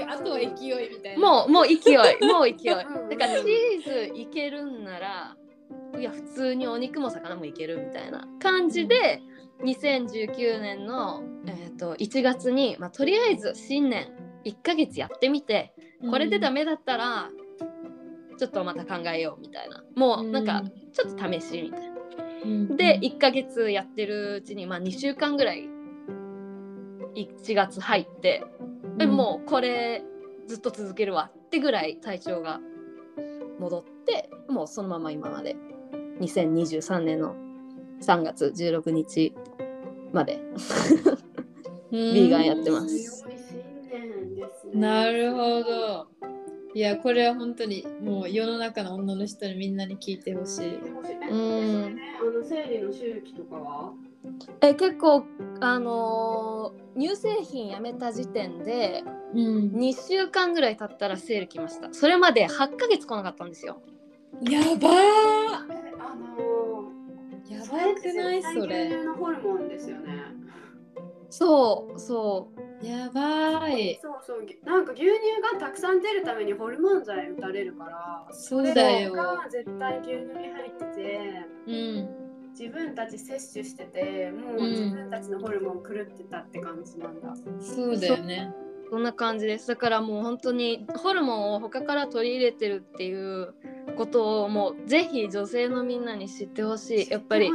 [0.09, 1.21] あとは勢いみたいな。
[1.21, 2.87] もうもう勢いもう勢いだか
[3.27, 5.37] らチーズいけるんなら
[5.99, 9.21] いや普通にお肉も魚もいけるみたいな感じで
[9.65, 14.09] 2019年の、えー、と1月に、まあ、とりあえず新年
[14.45, 15.75] 1ヶ月やってみて
[16.11, 17.31] これでダメだったら
[18.39, 19.85] ちょっとまた考えようみたいな。
[19.95, 21.97] もうなんかちょっと試しみたいな。
[22.45, 22.77] うん。
[22.77, 25.69] で1ヶ月やってるうちに、まあ、2週間ぐらい
[27.15, 28.45] 1月入って、
[28.99, 30.03] えもうこれ
[30.49, 32.61] ずっと続けるわってぐらい体調が
[33.63, 35.57] 戻ってもうそのまま今まで。
[36.21, 37.35] 2023年の
[38.01, 39.35] 3月16日
[40.13, 40.41] まで。
[41.91, 42.15] うん。
[42.15, 43.25] ビーガンやってます。
[44.75, 46.07] なるほど。
[46.75, 50.77] いやこれは本当にもう世の中の女の人にみんなに聞いてほしい。
[51.31, 51.99] うん。
[52.21, 53.93] あの生理の周期とかは？
[54.61, 55.25] え結構
[55.61, 59.03] あのー乳製品やめた時点で
[59.35, 59.71] うん。
[59.73, 61.89] 2週間ぐらい経ったら生理来ました。
[61.93, 63.81] それまで8ヶ月来なかったんですよ。
[64.43, 64.73] やばー。
[64.73, 68.43] えあのー、やばくない？
[68.43, 69.05] そそれ。
[69.07, 70.25] ホルモンですよね。
[71.31, 72.49] そうそ
[72.83, 72.87] う。
[72.87, 73.99] やばい。
[74.03, 74.47] そうそう。
[74.65, 75.11] なんか牛乳
[75.55, 79.13] がたくさん出るためにホルモン剤打たれるからそうだよ。
[79.13, 82.09] が絶対牛乳に入っててうん。
[82.53, 88.53] 自分たち摂取しててもう自分たちのホルモン狂ってたって感じなんだ、そうだよね
[88.93, 89.69] そんな感じです。
[89.69, 93.55] だからもう本当にホルモンを他から取り入れてるっていう
[93.97, 97.11] ことをもうぜひ女性のみんなに知ってほしい。
[97.11, 97.51] やっぱり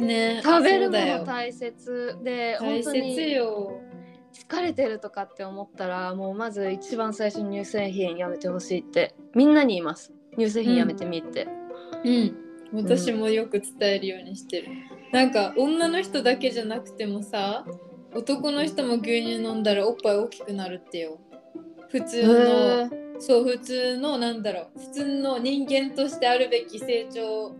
[0.00, 3.80] ね食べるもの大切で大切本当によ
[4.32, 10.10] 疲れてるとかって思ったらもうまず一番最初に乳製品やめてほしいってみんなに言います。
[10.38, 11.48] 乳製品やめてみって、
[12.02, 12.34] うん。
[12.72, 14.68] 私もよく伝えるようにしてる、
[15.12, 17.66] なんか女の人だけじゃなくてもさ
[18.14, 21.18] 男の人も牛乳飲んだらおっぱい大きくなるってよ。
[21.88, 24.80] 普通のへそう普通のなんだろう。
[24.80, 27.54] 普通の人間としてあるべき成長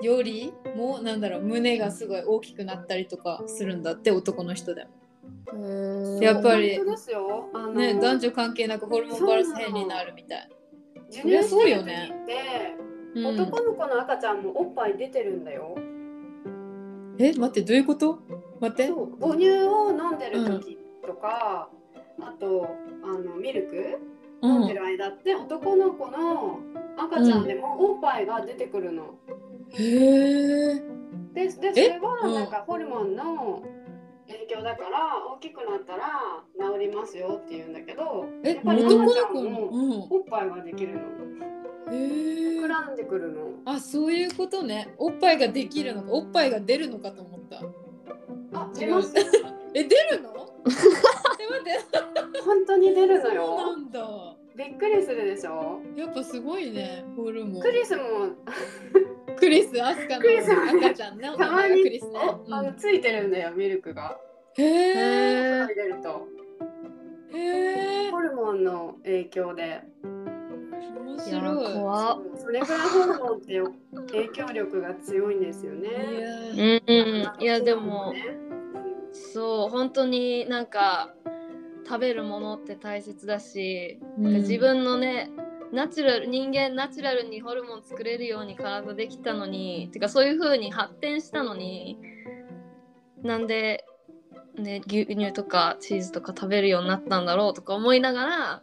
[0.00, 1.42] よりもなんだろう。
[1.42, 4.90] 胸がすごい大きくなったりとかするんだって男の人でも。
[5.52, 6.22] ー。
[6.22, 7.50] やっぱり本当ですよ。
[7.52, 10.48] あのね男女関係なくホルモンバランス変になるみたい。
[11.10, 12.76] 授乳してる時って、
[13.14, 13.26] うん。
[13.26, 15.76] 男の子の赤ちゃんもおっぱい出てるんだよ。
[17.18, 18.18] え待ってどういうこと？
[18.70, 18.88] 待って。
[18.88, 21.68] そう母乳を飲んでる時とか、
[22.20, 22.68] あと
[23.02, 23.98] あのミルク
[24.42, 26.60] 飲んでる間って男の子の
[26.96, 29.14] 赤ちゃんでもおっぱいが出てくるの。
[29.70, 30.82] へえ
[31.34, 33.62] ででそれはなんかホルモンの
[34.28, 39.92] 影響だから大きくなったら治りますよって言うんだけどえやっぱり赤ちゃんもうん。
[40.10, 41.00] おっぱいができるの。
[41.00, 41.02] へ
[41.92, 43.40] え膨らんでくるの。
[43.64, 44.94] あそういうことね。
[44.98, 47.60] おっぱいができるのかおっぱいが出るのかと思った
[48.52, 49.12] あ出ます。
[49.74, 50.30] え出るの？
[50.66, 52.40] え待って。
[52.40, 53.56] 本当に出るのよ。
[53.56, 53.76] な。
[53.76, 54.36] んだ。
[54.56, 55.80] びっくりするでしょ？
[55.96, 57.62] やっぱすごいねホルモン。
[57.62, 58.02] クリスも。
[59.36, 62.18] クリスアスカのクリス赤ちゃんねたまにがクリスね、
[62.48, 64.16] おあのついてるんだよミルクが。
[64.56, 66.28] へえ入れると。
[67.32, 69.82] へえホルモンの影響で。
[70.92, 71.18] 面い。
[71.18, 72.22] や白い怖っ。
[72.38, 73.62] それぐらいホルモンって
[74.12, 75.88] 影響力が強いんですよいね。
[76.20, 77.42] やうんうん。
[77.42, 78.36] いやでもね
[79.12, 81.14] そう本当になんか
[81.86, 84.32] 食べるものって大切だし、うん。
[84.36, 85.30] 自分のね
[85.72, 91.98] ナチュラル人間ナチュラルにホルモン作れるように体できたのにてかそういう風に発展したのに
[93.22, 93.84] なんで、
[94.56, 98.62] ね、牛乳とかチーズとか食べるようになったんだろうとか思いながら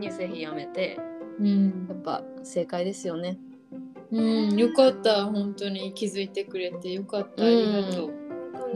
[0.00, 1.00] 乳製品やめて
[1.38, 1.86] うん。
[1.88, 3.38] やっぱ正解ですよね。
[4.10, 5.26] うん、よかった。
[5.26, 7.44] 本当に気づいてくれてよかった。
[7.44, 8.12] ありがとう、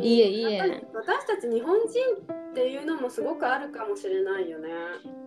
[0.00, 0.28] いいえ。
[0.28, 1.86] いいえ私たち日本人
[2.50, 4.68] っていうのもすごくあるかもしれないよね。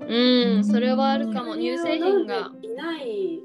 [0.08, 0.66] うん。
[0.66, 1.56] それはあるかも。
[1.56, 2.52] 乳製品が。
[2.64, 3.40] いない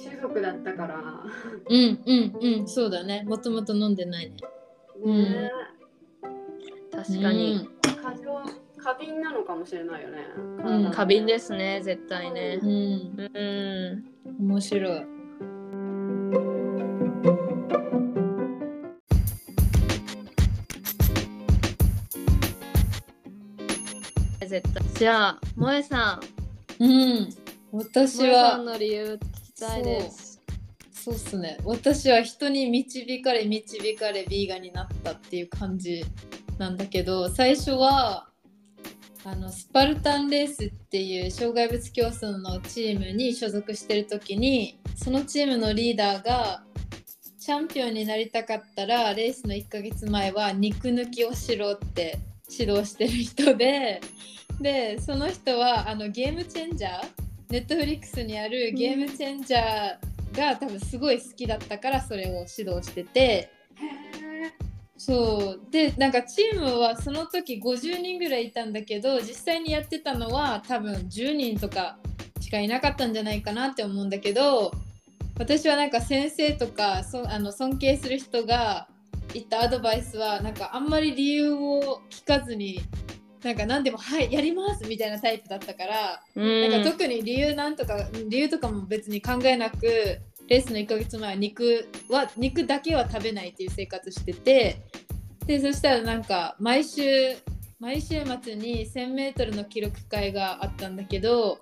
[0.00, 1.02] 種族だったから。
[1.68, 2.68] うんうんうん。
[2.68, 3.24] そうだね。
[3.26, 4.36] もともと飲んでないね。
[5.04, 5.50] ね。
[6.92, 8.23] 確かに、過剰
[8.84, 10.26] 過敏なのかもしれないよね。
[10.62, 12.58] うん、過敏ですね、絶対ね。
[12.60, 12.70] うん、
[13.34, 14.04] う
[14.36, 15.06] ん、面白い。
[24.46, 24.82] 絶対。
[24.98, 26.20] じゃあ萌さ
[26.78, 26.84] ん。
[26.84, 27.30] うん。
[27.72, 28.58] 私は。
[28.58, 29.18] の理由聞
[29.54, 30.42] きたいです。
[30.92, 31.56] そうっすね。
[31.64, 36.04] 私は人に導かれ導かれヴィーガンになったっていう感じ
[36.58, 38.28] なんだけど最初は
[39.26, 46.62] あのスパルタンレースっていう障害物競争のチームに所属してる時にそのチームのリーダーが
[47.38, 52.18] チャンピオンになりたかったらレースの1ヶ月前は肉抜きをしろって
[52.50, 54.00] 指導してる人で
[54.60, 57.06] でその人はあのゲームチェンジャー
[57.48, 63.50] ネットフリックスにあるゲームチェンジャーが多分すごい好きだったからそれを指導してて
[64.96, 65.70] そう。
[65.70, 71.98] でなんかチームはその時50人ぐらいいたんだけど実際にやってたのは多分10人とか
[72.40, 74.72] しかいなかったんじゃないかなって思うんだけど
[75.38, 78.86] 私はなんか先生とかそあの尊敬する人が
[79.32, 82.80] 言ったアドバイスはなんかあんまり理由を聞かずに
[83.42, 86.70] なんか何でも「はいやります」みたいなタイプだったからうん。
[86.70, 94.76] なんか特に理由なんとか理由とかも別に考えなくレースの1ヶ月前は肉は肉だけは食べないっていう生活してて
[95.46, 97.02] でそしたらなんか毎週
[97.80, 101.58] 毎週末に 1000m の記録会があったんだけど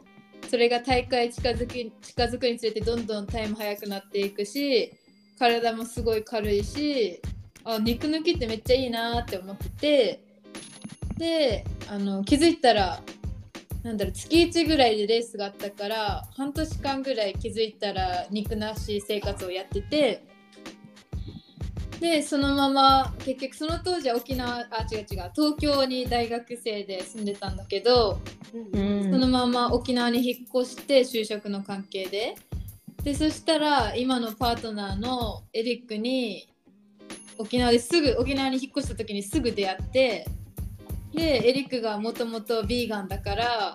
[0.49, 4.93] それが大会近づき近づくにつれてどんどんタイム速くなっていくし
[5.39, 7.21] 体もすごい軽いし
[7.65, 10.21] あ肉抜きってめっちゃいいなって思ってて
[11.17, 13.01] であの気づいたら
[13.83, 20.25] なんだろう月1ぐらいでレースがあったから半年間ぐらい気づいたら肉なし生活をやってて
[22.01, 28.21] でそのまま結局その当時は沖縄あ違う違う東京に大学生で住んでたんだけど
[28.55, 29.11] うん。
[29.11, 32.35] そのまま沖縄に引っ越して就職の関係で。
[33.03, 36.49] でそしたら今のパートナーのエリックに
[37.37, 40.25] 沖縄ですぐ沖縄に引っ越した時にすぐ出会って
[41.15, 43.75] でエリックがもともとビーガンだから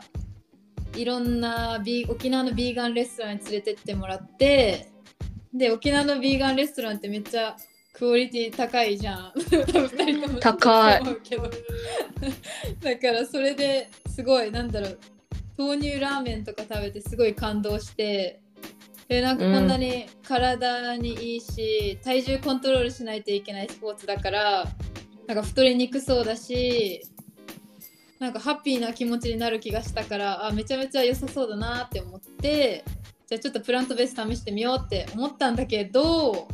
[0.95, 4.91] いろんなビー沖縄のビーガンレストランに連れてってもらって
[5.53, 7.55] で沖縄のビーガンレストランってめっちゃ
[7.93, 9.33] クオリティ高いじゃん。
[10.39, 11.01] 高い。
[12.79, 14.99] だからそれですごいなんだろう
[15.57, 18.39] 豆乳ラーメンとか食べてすごい感動して
[19.07, 24.65] でなんかこんなに体にいいし、体重コントロールしないといけないスポーツだから
[25.25, 27.01] なんか太りにくそうだし
[28.19, 32.83] なんかハッピーな気持ちになる気がしたからあめちゃめちゃ良さそうだなって思って
[33.27, 36.47] じゃあちょっとプラントベース試してみようって思ったんだけど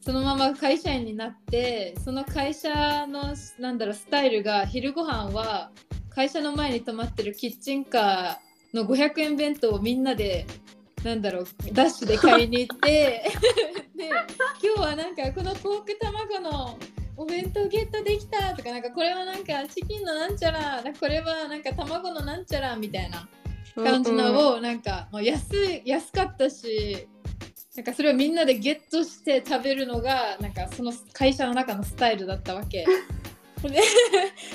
[0.00, 5.70] そのまま会社員になってその会社のなんだろうスタイルが昼ご飯は
[6.10, 10.46] 会社の前に止まってるキッチンカーの500円弁当をみんなで
[11.02, 13.30] なんだろうダッシュで買いに行って
[13.96, 14.10] で
[14.62, 16.78] 今日はなんかこのポーク卵の
[17.16, 23.28] お弁当ゲットできたとかなんかこれはなんかチキンのなんちゃらこれはなんか卵のなんちゃらみたいな
[23.74, 27.08] 感じのをなんかもう安い安かったし
[27.74, 32.86] なんかそれをみんなでゲットして食べるのがなんかその会社の中のスタイルだったわけ。
[33.62, 33.80] で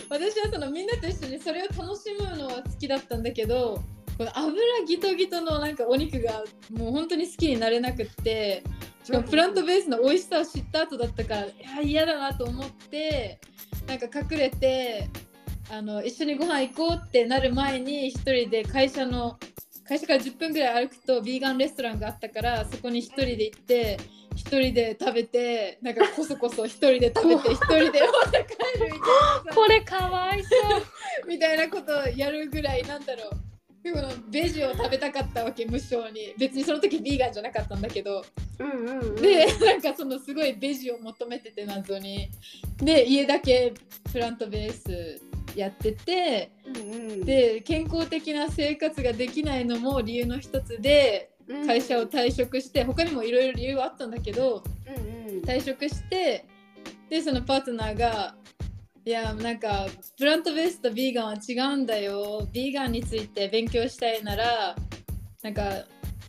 [0.09, 3.82] 私はそのみんなと一緒にそれを楽しむのは好きだったんだけど
[4.18, 8.64] この油ギトギトのなんかお肉がもう本当に好きになれなくって
[9.08, 13.39] プラントベースの美味しさを知った後だったからいや嫌だなと思って
[13.88, 15.10] なんか隠れて
[15.72, 19.38] あの一緒にご飯行こうってなる前に一人で会社の
[19.88, 23.99] 会社から10分ぐらい歩くとビーガンレストランがあったからそこに一人で行って
[24.36, 28.99] 一人で食べてなんかこそこそ一人で食べて 一人でまた帰るみたいな
[29.52, 29.56] さ。
[29.56, 30.82] これかわいそう。
[31.28, 33.51] みたいなことをやるぐらいなんだろう
[33.84, 36.36] このベジを食べたかったわけ無償に。
[36.38, 38.24] 別にその時ビーガンじゃなかったんだけど。
[38.60, 39.16] うんうんうん。
[39.16, 42.30] でなんかそのすごいベジを求めてて謎に。
[42.78, 43.74] で家だけ
[44.12, 45.22] プラントベース
[45.56, 46.52] やってて。
[46.66, 47.26] うんうん。
[47.26, 51.68] で健康的な生活ができないのも理由の一つでうん。
[51.68, 55.42] 会社を退職して他にもいろいろ理由はあったんだけどうんうん。
[55.42, 56.46] 退職して
[57.10, 58.36] でそのパートナーが
[59.04, 62.47] いやなんかプラントベースとビーガンは違うんだよ。
[62.54, 64.76] ビーガンについて勉強したいなら
[65.41, 65.86] なんか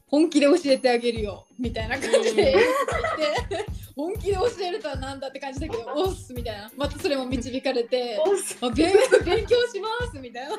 [0.06, 2.52] 本気で教えてあげるよみたいな感じで。
[2.52, 6.70] 言って本気で教えるとはなんだって感じだけどおっすみたいな。
[6.74, 8.56] またそれも導かれておす。
[8.62, 8.90] あ勉
[9.22, 10.56] 勉強しますみたいな。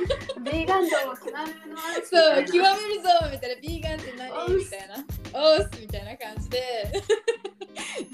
[0.52, 1.48] ビーガン度を極めま
[2.04, 3.62] すそう極めるぞみたいな。
[3.62, 4.96] ビーガンってお何っみたいな。
[5.58, 6.62] おっすみたいな感じで。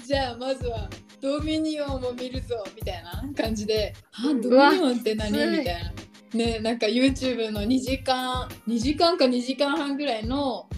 [0.06, 0.88] じゃあまずは
[1.20, 5.30] ドミニオンを見るぞみたいな感じであドミニオンって何？
[5.32, 5.92] みたいな。
[6.34, 10.68] ねなんか YouTube の2時間2時間か2時間半ぐらいの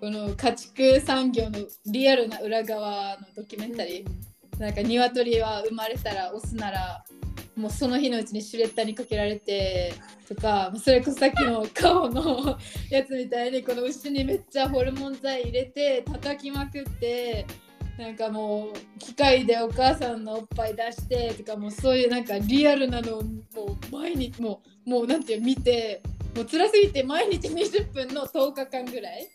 [0.00, 4.26] この家畜産業のリアルな裏側のドキュメンタリー。
[4.58, 7.04] なんか鶏は生まれたらオスなら
[7.56, 9.94] もうその日のうちにシュレッダーにかけられて
[10.28, 12.58] とかそれこそさっきの顔の
[12.90, 17.46] やつみたいにこの牛にめっちゃホルモン剤入れて叩きまくって
[17.98, 23.30] なんかもう機械でお母さんのおっぱい出してとかもうそういうなんかリアルなのをも
[23.90, 26.02] う毎日もうもうなんていう見て
[26.34, 29.26] もう辛すぎて毎日20分の10日間ぐらい。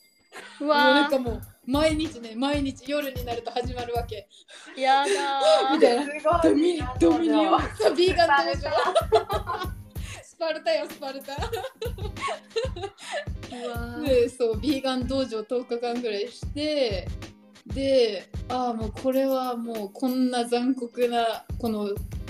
[0.62, 4.28] うもうなんわかもう毎日ね毎日夜になると始まるわけ。
[4.78, 6.04] ーやだ みたいな。
[6.06, 6.62] すドごい。
[6.62, 7.62] ミドミニオン。
[7.80, 8.72] そうビーガン登ス場。
[10.24, 11.36] スパルタよスパルタ。
[14.06, 17.08] でそうビーガン道場10日間ぐらいして
[17.74, 21.90] でああもうこれはもうこんな残酷なこの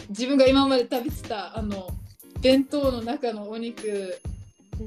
[0.09, 1.89] 自分が今まで食べてたあの
[2.41, 4.19] 弁当の中のお肉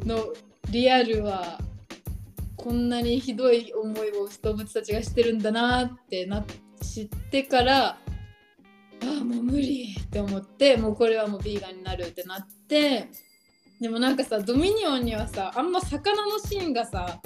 [0.04, 0.32] の
[0.70, 1.58] リアルは
[2.56, 6.44] こんなにひどい思いを動物たちがしてるんだなってな
[6.80, 7.96] 知ってからあ
[9.02, 13.08] あもう無理って思ってもうこれはもうビーガンになるってなって
[13.80, 17.20] でもなんかさドミニオンにはさあんま魚のシーンがさ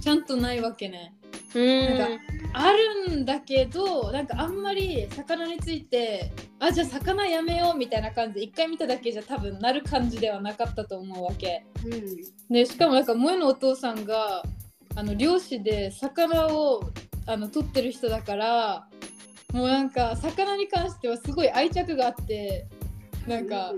[0.00, 1.14] ちゃんとないわけね。
[1.18, 1.23] うん
[1.54, 11.64] なんかあるんだけどなんかあんまり魚についてあじゃあ魚やめようみたいな感じで一回見ただけじゃ多分なる感じではなかったと思うわけ。
[11.84, 12.52] うん。
[12.52, 14.42] でしかもなんか萌えのお父さんが
[14.96, 16.90] あの漁師で魚を
[17.26, 18.88] あの取ってる人だから
[19.52, 22.66] もうなんか魚に関してはすごい愛着があって
[23.26, 23.72] なんか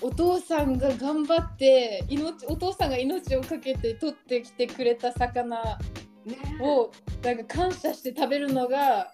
[0.00, 5.99] お父さんが頑張って命お父さんが命を懸けて取ってきてくれた魚ね
[6.60, 6.90] を
[7.22, 9.12] なんか感謝して食べるのが、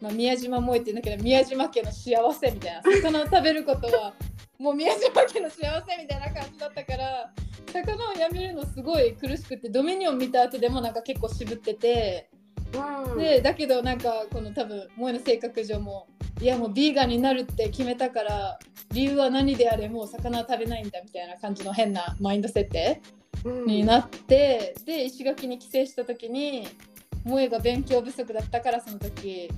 [0.00, 4.14] まあ、宮島萌えって言うんだけど宮島家の幸せみたいな魚を食べることは
[4.58, 7.32] もう宮島家の幸せみたいな感じだったから
[7.72, 12.28] 魚をやめるのすごい苦しくてドミニオン見た後でもなんか結構渋ってて
[12.72, 13.18] うん。
[13.18, 16.06] でだけどなんかこの多分萌えの性格上も
[16.40, 18.58] いやもうビーガンになるって決めたから
[18.92, 23.00] 理由は何であれもう魚は食べないんだみたいな感じの変なマインド設定。
[23.18, 26.66] うんになってで石垣に帰省した時に
[27.24, 29.50] 萌えが勉強不足だったからその時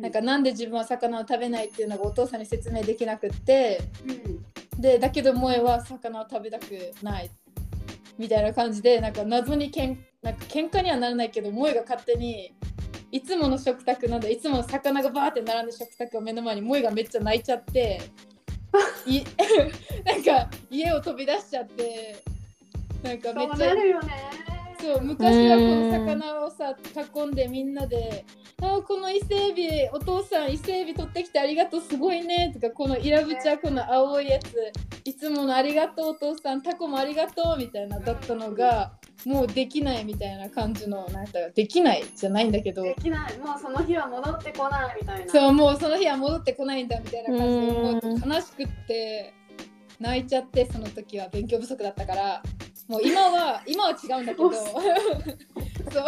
[0.00, 4.80] なんかなんで自分は魚を食べないっていうのがお父さんに説明できなくってうん。
[4.80, 6.64] でだけど萌えは魚を食べたく
[7.02, 7.30] ない
[8.18, 12.54] みたいな感じでなんか謎にけんなんか喧嘩にはならないけど萌えが勝手に
[13.12, 18.00] いつもの食卓なんだいつも魚がバーって並んで食卓を目の前に萌えがめっちゃ泣いちゃって
[19.06, 19.22] い
[20.04, 22.16] なんか家を飛び出しちゃって
[23.02, 24.30] なんかめっそうちゃなるよね
[24.80, 26.74] そう昔はこの魚をさ
[27.16, 28.24] 囲んでみんなで
[28.62, 34.54] 「あーこの伊勢エビお父さん伊勢エビ取ってきてありがとうすごいね」とかこのイラブチャこの青いやつ
[35.04, 38.92] いつものありがとうお父さんタコもありがとうみたいなだったのが
[39.26, 42.82] もうできないみたいな感じのなんかできないじゃないんだけど。
[42.82, 43.38] できない。
[43.38, 45.30] もうその日は戻ってこないみたいな。
[45.30, 48.20] そうもうその日は戻ってこないんだみたいな感じでうん。
[48.20, 49.34] もう悲しくって
[49.98, 52.42] 泣いちゃってその時は勉強不足だったから
[52.90, 54.50] もう今は今は違うんだけど。
[54.52, 54.64] そう。
[54.72, 56.04] そう、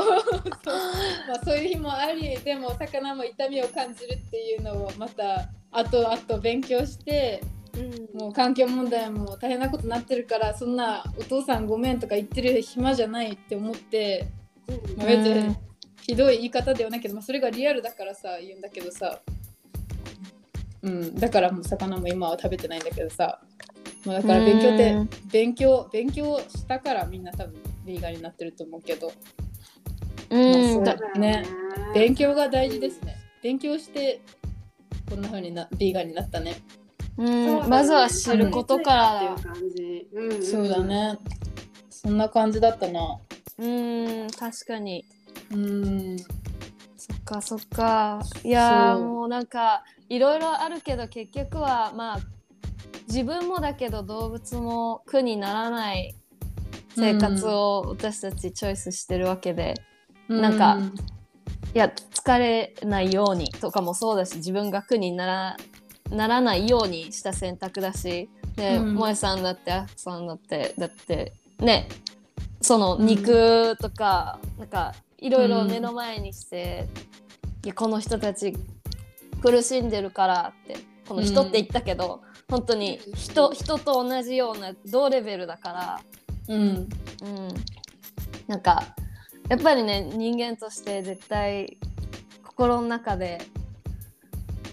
[1.28, 7.40] まあ、そういう日もありでも魚も痛みを感じるっていうのをまた後々勉強して
[7.74, 8.20] うん。
[8.20, 14.26] もう環境問題も大変なことになってるからそんなお父さんごめんとか言ってる暇じゃないって思って
[14.66, 14.96] うん。
[14.96, 15.54] まあ、別に
[16.00, 19.20] ひどい言い方ではないけど、まあ、それがリアルだからさ言うんだけどさ。
[20.82, 21.14] うん。
[21.14, 23.40] だからもう魚も今は食べてないんだけどさ、
[24.04, 25.10] まあ、だから勉強ってうん。
[25.30, 29.12] 勉強勉強したからみんな多分ビーガンになってると思うけど。
[30.30, 30.84] うん。
[30.84, 31.44] だそうだよね。
[31.94, 33.16] 勉強が大事ですね。
[33.42, 34.20] 勉強して
[35.08, 36.56] こんな風になビーガンになったね、
[37.18, 37.44] うん。
[37.44, 37.62] ね。
[37.68, 39.34] まずは知ることから。
[39.34, 40.08] っていう感じ。
[40.12, 40.42] うんん。
[40.42, 41.18] そうだね。
[41.90, 43.18] そんな感じだったな。
[43.58, 45.04] うん確かに。
[45.52, 46.16] うん。
[46.96, 48.20] そっかそっか。
[48.42, 49.06] いやーそう。
[49.06, 52.20] もうなんかいろいろあるけど結局はまあ
[53.12, 56.14] 自分もだけど動物も苦にならない
[56.96, 59.74] 生活を私たちチョイスしてるわけで、
[60.28, 60.78] なんか
[61.74, 65.56] いや疲れないようにとかもそうだし自分が苦になら
[66.08, 68.94] ならないようにした選択だしで、うん。
[68.94, 71.88] 萌えさんだってあきさんだってだってね
[72.62, 76.88] その肉とか、なんかいろいろ目の前にして、
[77.62, 78.56] いやこの人たち
[79.42, 86.00] 苦しんでるからってこの人って言ったけど、本当に人人と同じような同レベルだから。
[86.48, 86.60] うん。
[86.60, 86.88] うん、
[88.46, 88.94] なんか
[89.50, 91.76] やっぱりね人間として絶対
[92.42, 93.42] 心の中で、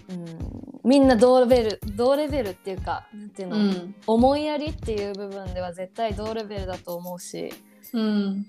[0.08, 3.94] うん、みんな同レベル同レベルっていうかなんていうの、うん。
[4.06, 7.52] 思いやりっていう部分では絶対同レベルだと思うし。
[7.92, 8.46] うん。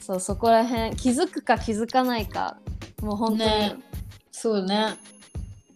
[0.00, 2.56] そうそこら辺気づくか気づかないか
[3.02, 3.76] もう本当に、ね。
[4.32, 4.96] そうね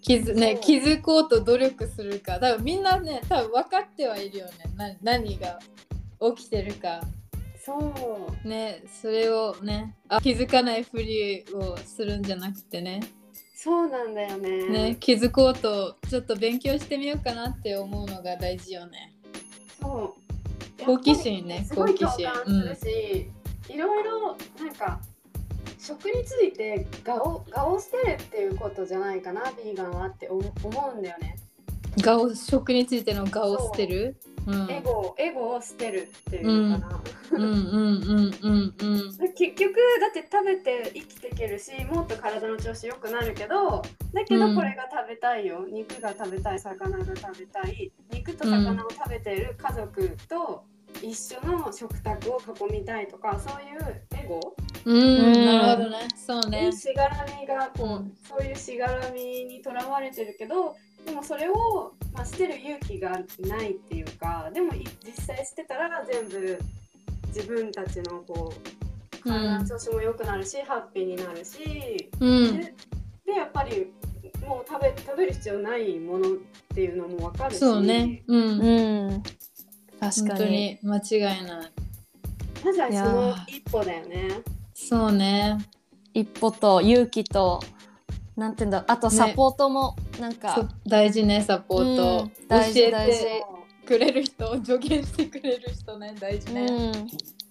[0.03, 2.39] 気づ,、ね気づこうと努力するか。
[2.39, 4.53] 多分みんなね多分分かってはいるよね。
[4.77, 5.59] な何が
[6.35, 7.01] 起きてるか。
[7.61, 7.77] そ
[8.45, 8.49] う。
[8.49, 13.01] ねそれをねあ気づかないふりをするんじゃなくてね。
[13.55, 14.69] そうなんだよね。
[14.69, 19.13] ね気づこうとちょっと勉強してみようかなって思うのが大事よね。
[19.81, 20.85] そう。
[20.85, 22.25] 好奇心ねすごい好奇心。
[22.27, 23.31] 共感するし、
[23.75, 25.01] いろいろなんか
[25.79, 31.37] 食について我を我を捨てるっていうことじゃないかなビーガンはって思思うんだよね、
[32.03, 34.17] 顔を食についての顔を捨てる
[34.47, 34.51] う。
[34.51, 34.71] ん。
[34.71, 37.03] エゴエゴを捨てるっていうのかな、
[37.33, 37.43] うん。
[37.43, 44.55] うんうんうんうん結局だって食べて生きていけるしもっと体の調子良くなるけどだけうん。
[44.55, 47.93] どこれが食べたいよ、肉が食べたい魚が食べたい。
[48.13, 50.65] 肉と魚を食べている家族と
[51.03, 54.55] 一緒の食卓を囲みたいとかそういうエゴ？
[54.85, 55.47] うん。
[55.47, 56.09] なるほどね。
[56.17, 56.67] そうね。
[56.67, 58.13] にしがらみがこう、うん。
[58.29, 60.77] そういうしがらみにとらわれてるけど
[61.07, 63.11] でもそれを、まあ、捨てる勇気が
[63.41, 66.59] ないっていうかでもい実際捨てたら全部
[67.29, 72.59] 自分たちのこう体の調子も良くなるし、ハッピーになるしうん。
[72.59, 72.75] で
[73.27, 73.93] でやっぱり
[74.47, 76.33] もう食べ食べる必要ないものっ
[76.75, 77.59] ていうのも分かるし。
[77.59, 78.23] そうね。
[78.27, 78.61] うん。
[78.61, 79.23] うん
[80.01, 81.73] 確本当かにに間違いない。
[82.65, 83.45] まずはそのー。
[83.49, 84.29] 一歩だよね。
[84.75, 85.59] そうね。
[86.15, 87.61] 一歩と勇気と
[88.37, 93.21] なんていうんだあとサポートもなんそか、大事ねサポート、うん大事教え大事。
[93.25, 93.45] て
[93.85, 97.07] くれる人助言してくれる人ね大事ね、うん。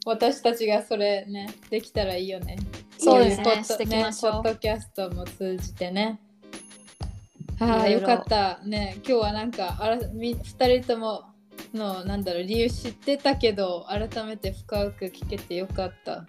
[0.06, 2.58] 私たちがそれねできたらいいよね。
[2.98, 6.20] そうですねポッねポッドキャストも通じてね。
[7.60, 8.60] はいあよかった。
[8.66, 11.26] ね今日はなんかあらみ2人とも
[11.74, 16.26] のなんだろう理由知ってたけど改めて深く聞けてよかった。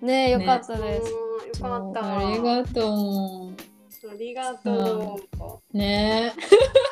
[0.00, 2.18] ねえよかったうんです、よかった。
[2.18, 3.52] ありがと
[4.10, 5.60] ありがとう。
[5.72, 6.32] うね。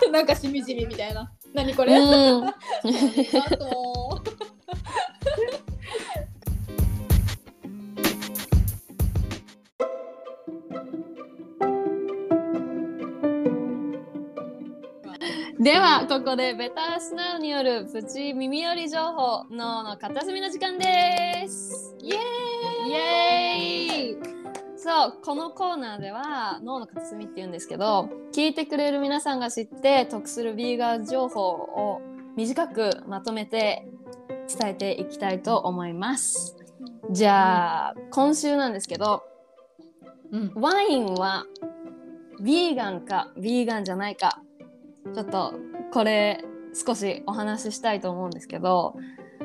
[0.07, 1.33] え なんかしみじみみたいな。
[1.53, 2.47] 何これ、うん。
[2.47, 4.23] ありがと
[5.67, 5.70] う
[15.61, 21.95] ではここでベタースナウによるプチ耳寄り情報脳の片隅の時間です。
[22.01, 22.19] イエー
[22.87, 22.91] イ。
[22.91, 24.27] イエー
[24.75, 24.79] イ。
[24.79, 32.01] そうこのコーナーでは脳の片隅って言うんですけど聞いてくれる皆さんが知って得するビーガン情報を
[32.39, 33.87] 短くまとめて
[34.49, 36.57] 伝えていきたいと思います。
[37.11, 39.25] じゃあ今週なんですけど
[40.33, 40.53] うん。
[40.55, 41.45] ワインは
[42.41, 44.41] ビーガンかビーガンじゃないか
[45.15, 45.55] ちょっと
[45.93, 46.45] これ
[46.75, 48.97] 少しお話ししたいと思うんですけど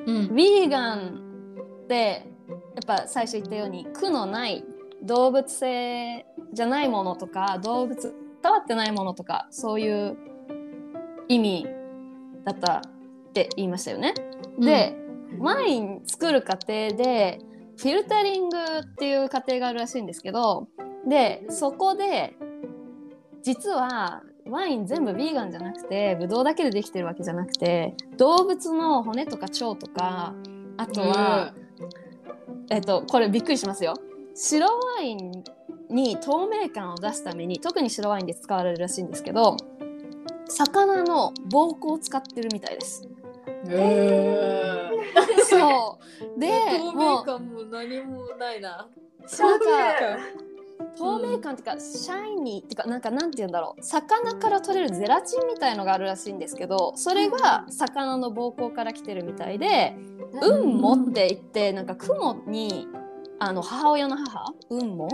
[0.05, 1.21] うんビーガン
[1.83, 4.63] ってやっぱ最初言ったように苦のない
[5.01, 8.01] 動物性じゃないものとか動物
[8.41, 10.17] 伝わってないものとかそういう
[11.27, 11.67] 意味
[12.43, 12.81] だったっ
[13.33, 14.13] て言いましたよね。
[14.59, 14.95] で、
[15.39, 17.39] ワイン作る過程で
[17.77, 20.67] フィルタリングっていう過程があるらしいんですけど
[21.07, 22.35] でそこで
[23.41, 30.33] 実はワイン全部ビーガンじゃなくてブドウだけでできてるわけじゃなくて動物の骨とか腸とか
[30.77, 31.53] あとは、
[32.69, 33.93] えっとこれびっくりしますよ。
[34.35, 35.31] 白ワイン
[35.89, 39.55] に透明感を出すために特に白ワインで使われるらしいんですけど
[40.49, 43.07] 魚の膀胱を使ってるみたいです。
[43.69, 44.89] え
[45.43, 45.97] そ
[46.37, 46.39] う。
[46.39, 48.87] で 透明感も何もないな。
[49.39, 49.65] なんか
[50.97, 53.83] 透明感っていうか、シャイニーっていうかなんかなんて言うんだろう。
[53.83, 59.95] 魚から取れるゼラチンみたいのがあるらしいんですけどそれが魚の膀胱から来てるみたいで
[60.41, 62.87] 「運も」って言ってなんか雲に
[63.39, 65.09] あの母親の母運も？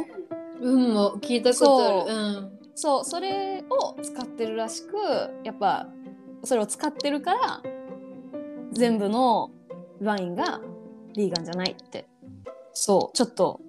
[0.62, 2.14] うんも聞いたことある。
[2.14, 2.60] うん。
[2.76, 4.96] そうそれを使ってるらしく
[5.44, 5.88] やっぱ
[6.44, 7.62] それを使ってるから
[8.72, 9.52] 全部の
[10.02, 10.62] ワインが
[11.16, 12.08] ビーガンじゃないって。
[12.74, 13.60] そうちょっと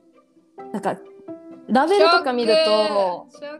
[0.72, 0.96] なんか
[1.72, 3.28] ラベルとか見ると。
[3.30, 3.52] ショッ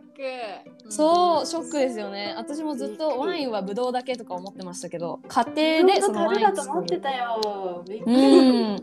[0.85, 0.91] ク。
[0.91, 2.35] そうショックですよね。
[2.37, 7.83] 私もずっとワインはブドウだけとか思ってましたけど家庭でそのワインだと思ってたよ。
[7.87, 8.01] うり。
[8.01, 8.77] ん。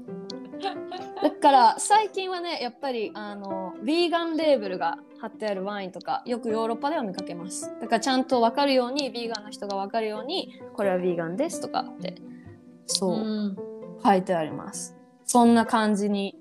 [1.22, 7.72] だから最近はねやっぱりあのヴィーガンレーベルが貼ってあるワインとかよくヨーロッパでは見かけます。
[7.80, 12.16] だからちゃんと分かるようにヴィーガンの人が分かるようにこれはヴィーガンですとかって
[12.88, 13.58] そう、うん。
[14.04, 14.96] 書いてあります。
[15.26, 16.39] そんな感じに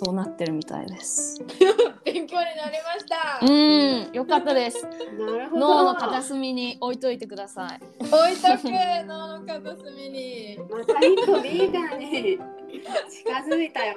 [0.00, 1.42] そうなってるみたいです
[2.04, 3.40] 勉強になりました。
[3.44, 4.90] うんよかったですな
[5.38, 5.60] るほど。
[5.60, 8.70] 脳の片隅に置いといてください置いとく
[9.06, 10.56] 脳の片隅に。
[10.70, 12.38] また一歩ビーガンに
[13.10, 13.96] 近づいたよ。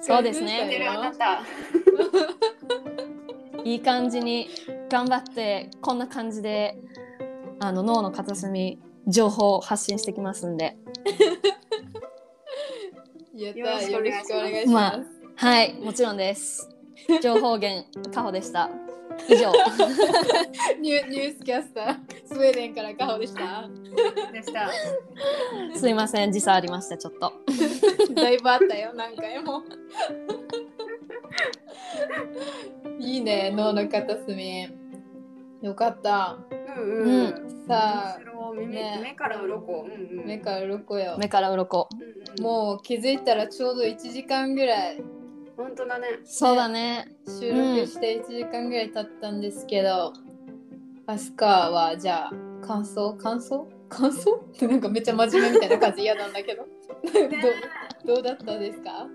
[0.00, 1.42] そうですね知ってるあなた。
[3.64, 4.48] いい感じに
[4.88, 6.78] 頑張ってこんな感じで
[7.58, 8.78] あの脳の片隅
[9.08, 10.76] 情報を発信してきますんで
[13.34, 15.00] よろしくよろお願いしますしくお願いしままあ
[15.36, 16.70] はいもちろんです
[17.22, 18.70] 情報源カホでした
[19.28, 19.58] 以上す。
[20.80, 23.68] ニュニュースキャスター、スウェーデンからカホでした。
[24.32, 24.68] でした。
[25.78, 27.32] すいません時差ありましたちょっと
[28.14, 29.62] だいぶあったよ、何回も。
[32.98, 34.68] いいね、脳の片隅。
[35.62, 36.38] よかった。
[36.76, 37.26] うんうん。
[37.26, 39.82] うさあ、目ね目から鱗。
[39.84, 40.26] うんうん。
[40.26, 41.16] 目から鱗よ。
[41.18, 42.02] 目から鱗うん
[42.38, 42.42] うん。
[42.42, 45.02] もう気づいたらちょうど1時間ぐらい
[45.56, 46.06] 本当だね。
[46.24, 50.12] そうだね収録して1時間ぐらい経ったんですけど、
[51.06, 52.32] アスカはじゃあ
[52.66, 53.14] 感想？
[53.14, 53.66] 感想？
[53.88, 54.34] 感想？
[54.34, 56.64] っ てなんかめっちゃ真面目みたいな感じ嫌なんだけど
[58.06, 59.06] どどうだったですか？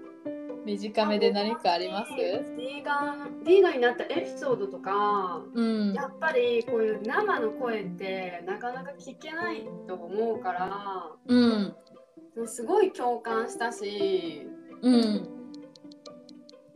[0.77, 2.13] 短めで何かあります？
[2.15, 5.93] ディーガン、ディーガンになったエピソードとか、うん。
[5.93, 11.75] やっぱりこういう生の声ってなかなか聞けないと思うから、うん。
[12.47, 14.47] すごい共感したし、
[14.81, 15.27] うん。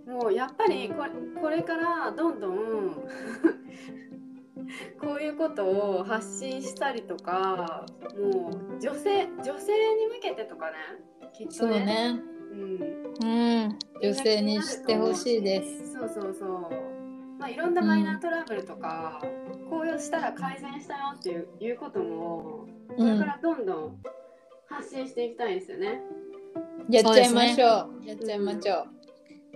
[0.05, 1.09] もうやっぱりこれ
[1.41, 3.07] これからどんどん
[4.99, 7.85] こういうことを発信したりとか
[8.19, 10.73] もう女性女性に向けてとかね
[11.33, 12.19] きっとね
[12.54, 15.93] うん、うん女性に知ってほしいです。
[15.93, 16.49] そうそうそう。
[17.39, 19.22] まあいろんなマイナートラブルとか、
[19.70, 23.20] こうしたら改善したよっていういうこともこうん。
[23.20, 23.97] れからどんどん
[24.68, 26.01] 発信していきたいですよね、
[26.89, 28.06] やっちゃいましょう。
[28.06, 28.86] やっちゃいましょ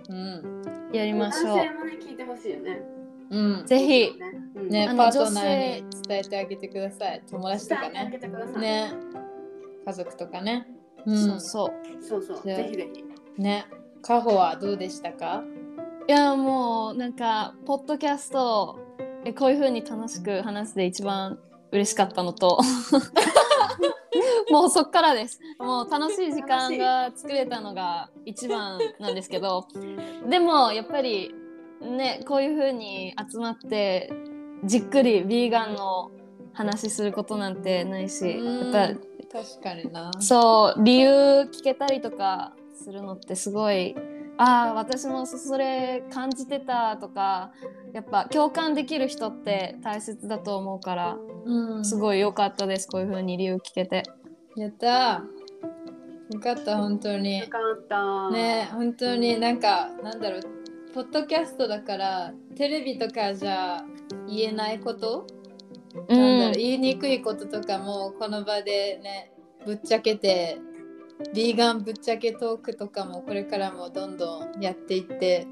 [0.08, 0.12] う。
[0.12, 0.62] うん。
[0.92, 2.82] やりましょ男性もね聞いてほしいよね。
[3.30, 3.60] うん。
[3.62, 4.18] うぜひ。
[4.18, 7.22] ね,、うん、ねパートナーに伝えてあげてください。
[7.30, 8.18] 友達とかね。
[8.58, 8.92] ね。
[9.88, 10.66] 家族とかね
[11.06, 11.16] うん。
[11.16, 12.02] そうそう。
[12.02, 12.42] そうそう。
[12.42, 13.04] ぜひぜひ。
[13.40, 13.66] ね。
[14.02, 15.42] カホはどうでしたか？
[16.06, 18.78] いやもうなんかポッドキャスト
[19.24, 21.38] えこういう風に楽しく話して一番
[21.72, 22.58] 嬉しかったのと。
[24.50, 25.38] もうそっからです。
[25.58, 29.66] もう楽しい時間が作れたのが一番なんですけど。
[30.28, 31.34] でもやっぱり
[31.80, 34.10] ねこういう風に集まって
[34.64, 36.10] じっくりビーガンの
[36.54, 38.72] 話することなんてないしうん。
[38.72, 38.96] やっ
[39.30, 40.10] 確かにな。
[40.12, 41.10] ぱそう理由
[41.52, 43.94] 聞けたりとかするのってすごい
[44.38, 47.52] ああ私もそそれ感じてたとか
[47.92, 51.84] やっぱ共感できる人って大切だと思うからうん。
[51.84, 54.02] すごい良かったですこういう風に理由聞けて。
[54.56, 55.22] やった。
[56.30, 57.40] ーよかった本当に。
[57.40, 58.30] よかった。
[58.30, 60.40] ね本当になんかなんだろう
[60.94, 63.84] ポッドキャストだからテレビとかじゃ
[64.26, 65.26] 言えないこと、
[65.94, 69.32] なんだろう言いにくいこととかもこの場でね
[69.64, 70.58] ぶっちゃけて
[71.34, 75.46] ビーガンぶっちゃけトークとかもこれからもどんどんやっていって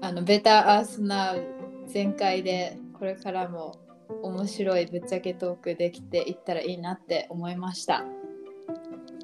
[0.00, 1.42] あのベターアースナウ
[1.86, 3.78] 全開でこれからも
[4.22, 8.04] 面白いぶっちゃけトークできていったらいいなって思いました。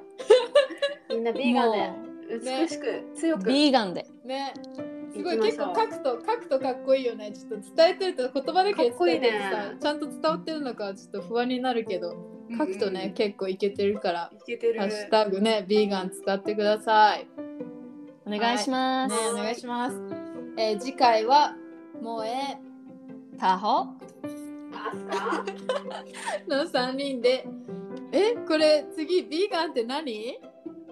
[1.09, 2.15] みんなビーガンでも
[2.61, 4.05] 美しく強くビーガンで。
[4.25, 4.53] ね、
[5.13, 7.31] すごい結構書くと書くとかっこいいよね。
[7.31, 12.15] ちょっと伝えてると言葉だけ伝えてるとさ、ちゃんと伝わってるのかちょっと不安になるけど、
[12.57, 17.27] 書くとね、結構いけてるから、いけてるハッシュタグね、ビーガン使ってください。
[18.25, 19.15] お願いします。
[19.15, 20.01] ね、お願いします。
[20.57, 21.55] えー次回は、
[22.01, 22.57] 萌え
[23.37, 23.94] タホアスカ
[26.47, 27.47] の3人で、
[28.11, 30.39] え、これ次、ビーガンって何？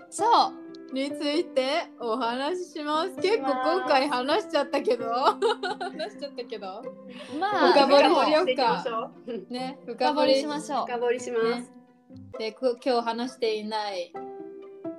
[0.10, 0.26] そ
[0.60, 0.64] う。
[0.94, 3.16] についてお話しします。
[3.16, 5.40] 結構今回話しちゃったけど、話
[6.12, 6.84] しちゃったけど、
[7.40, 9.54] まあ深掘りしようしていきましょう。
[9.54, 10.86] ね、深深掘りしましょう。
[10.86, 11.68] 深掘りします、ね。
[12.38, 14.14] でこ今日話していない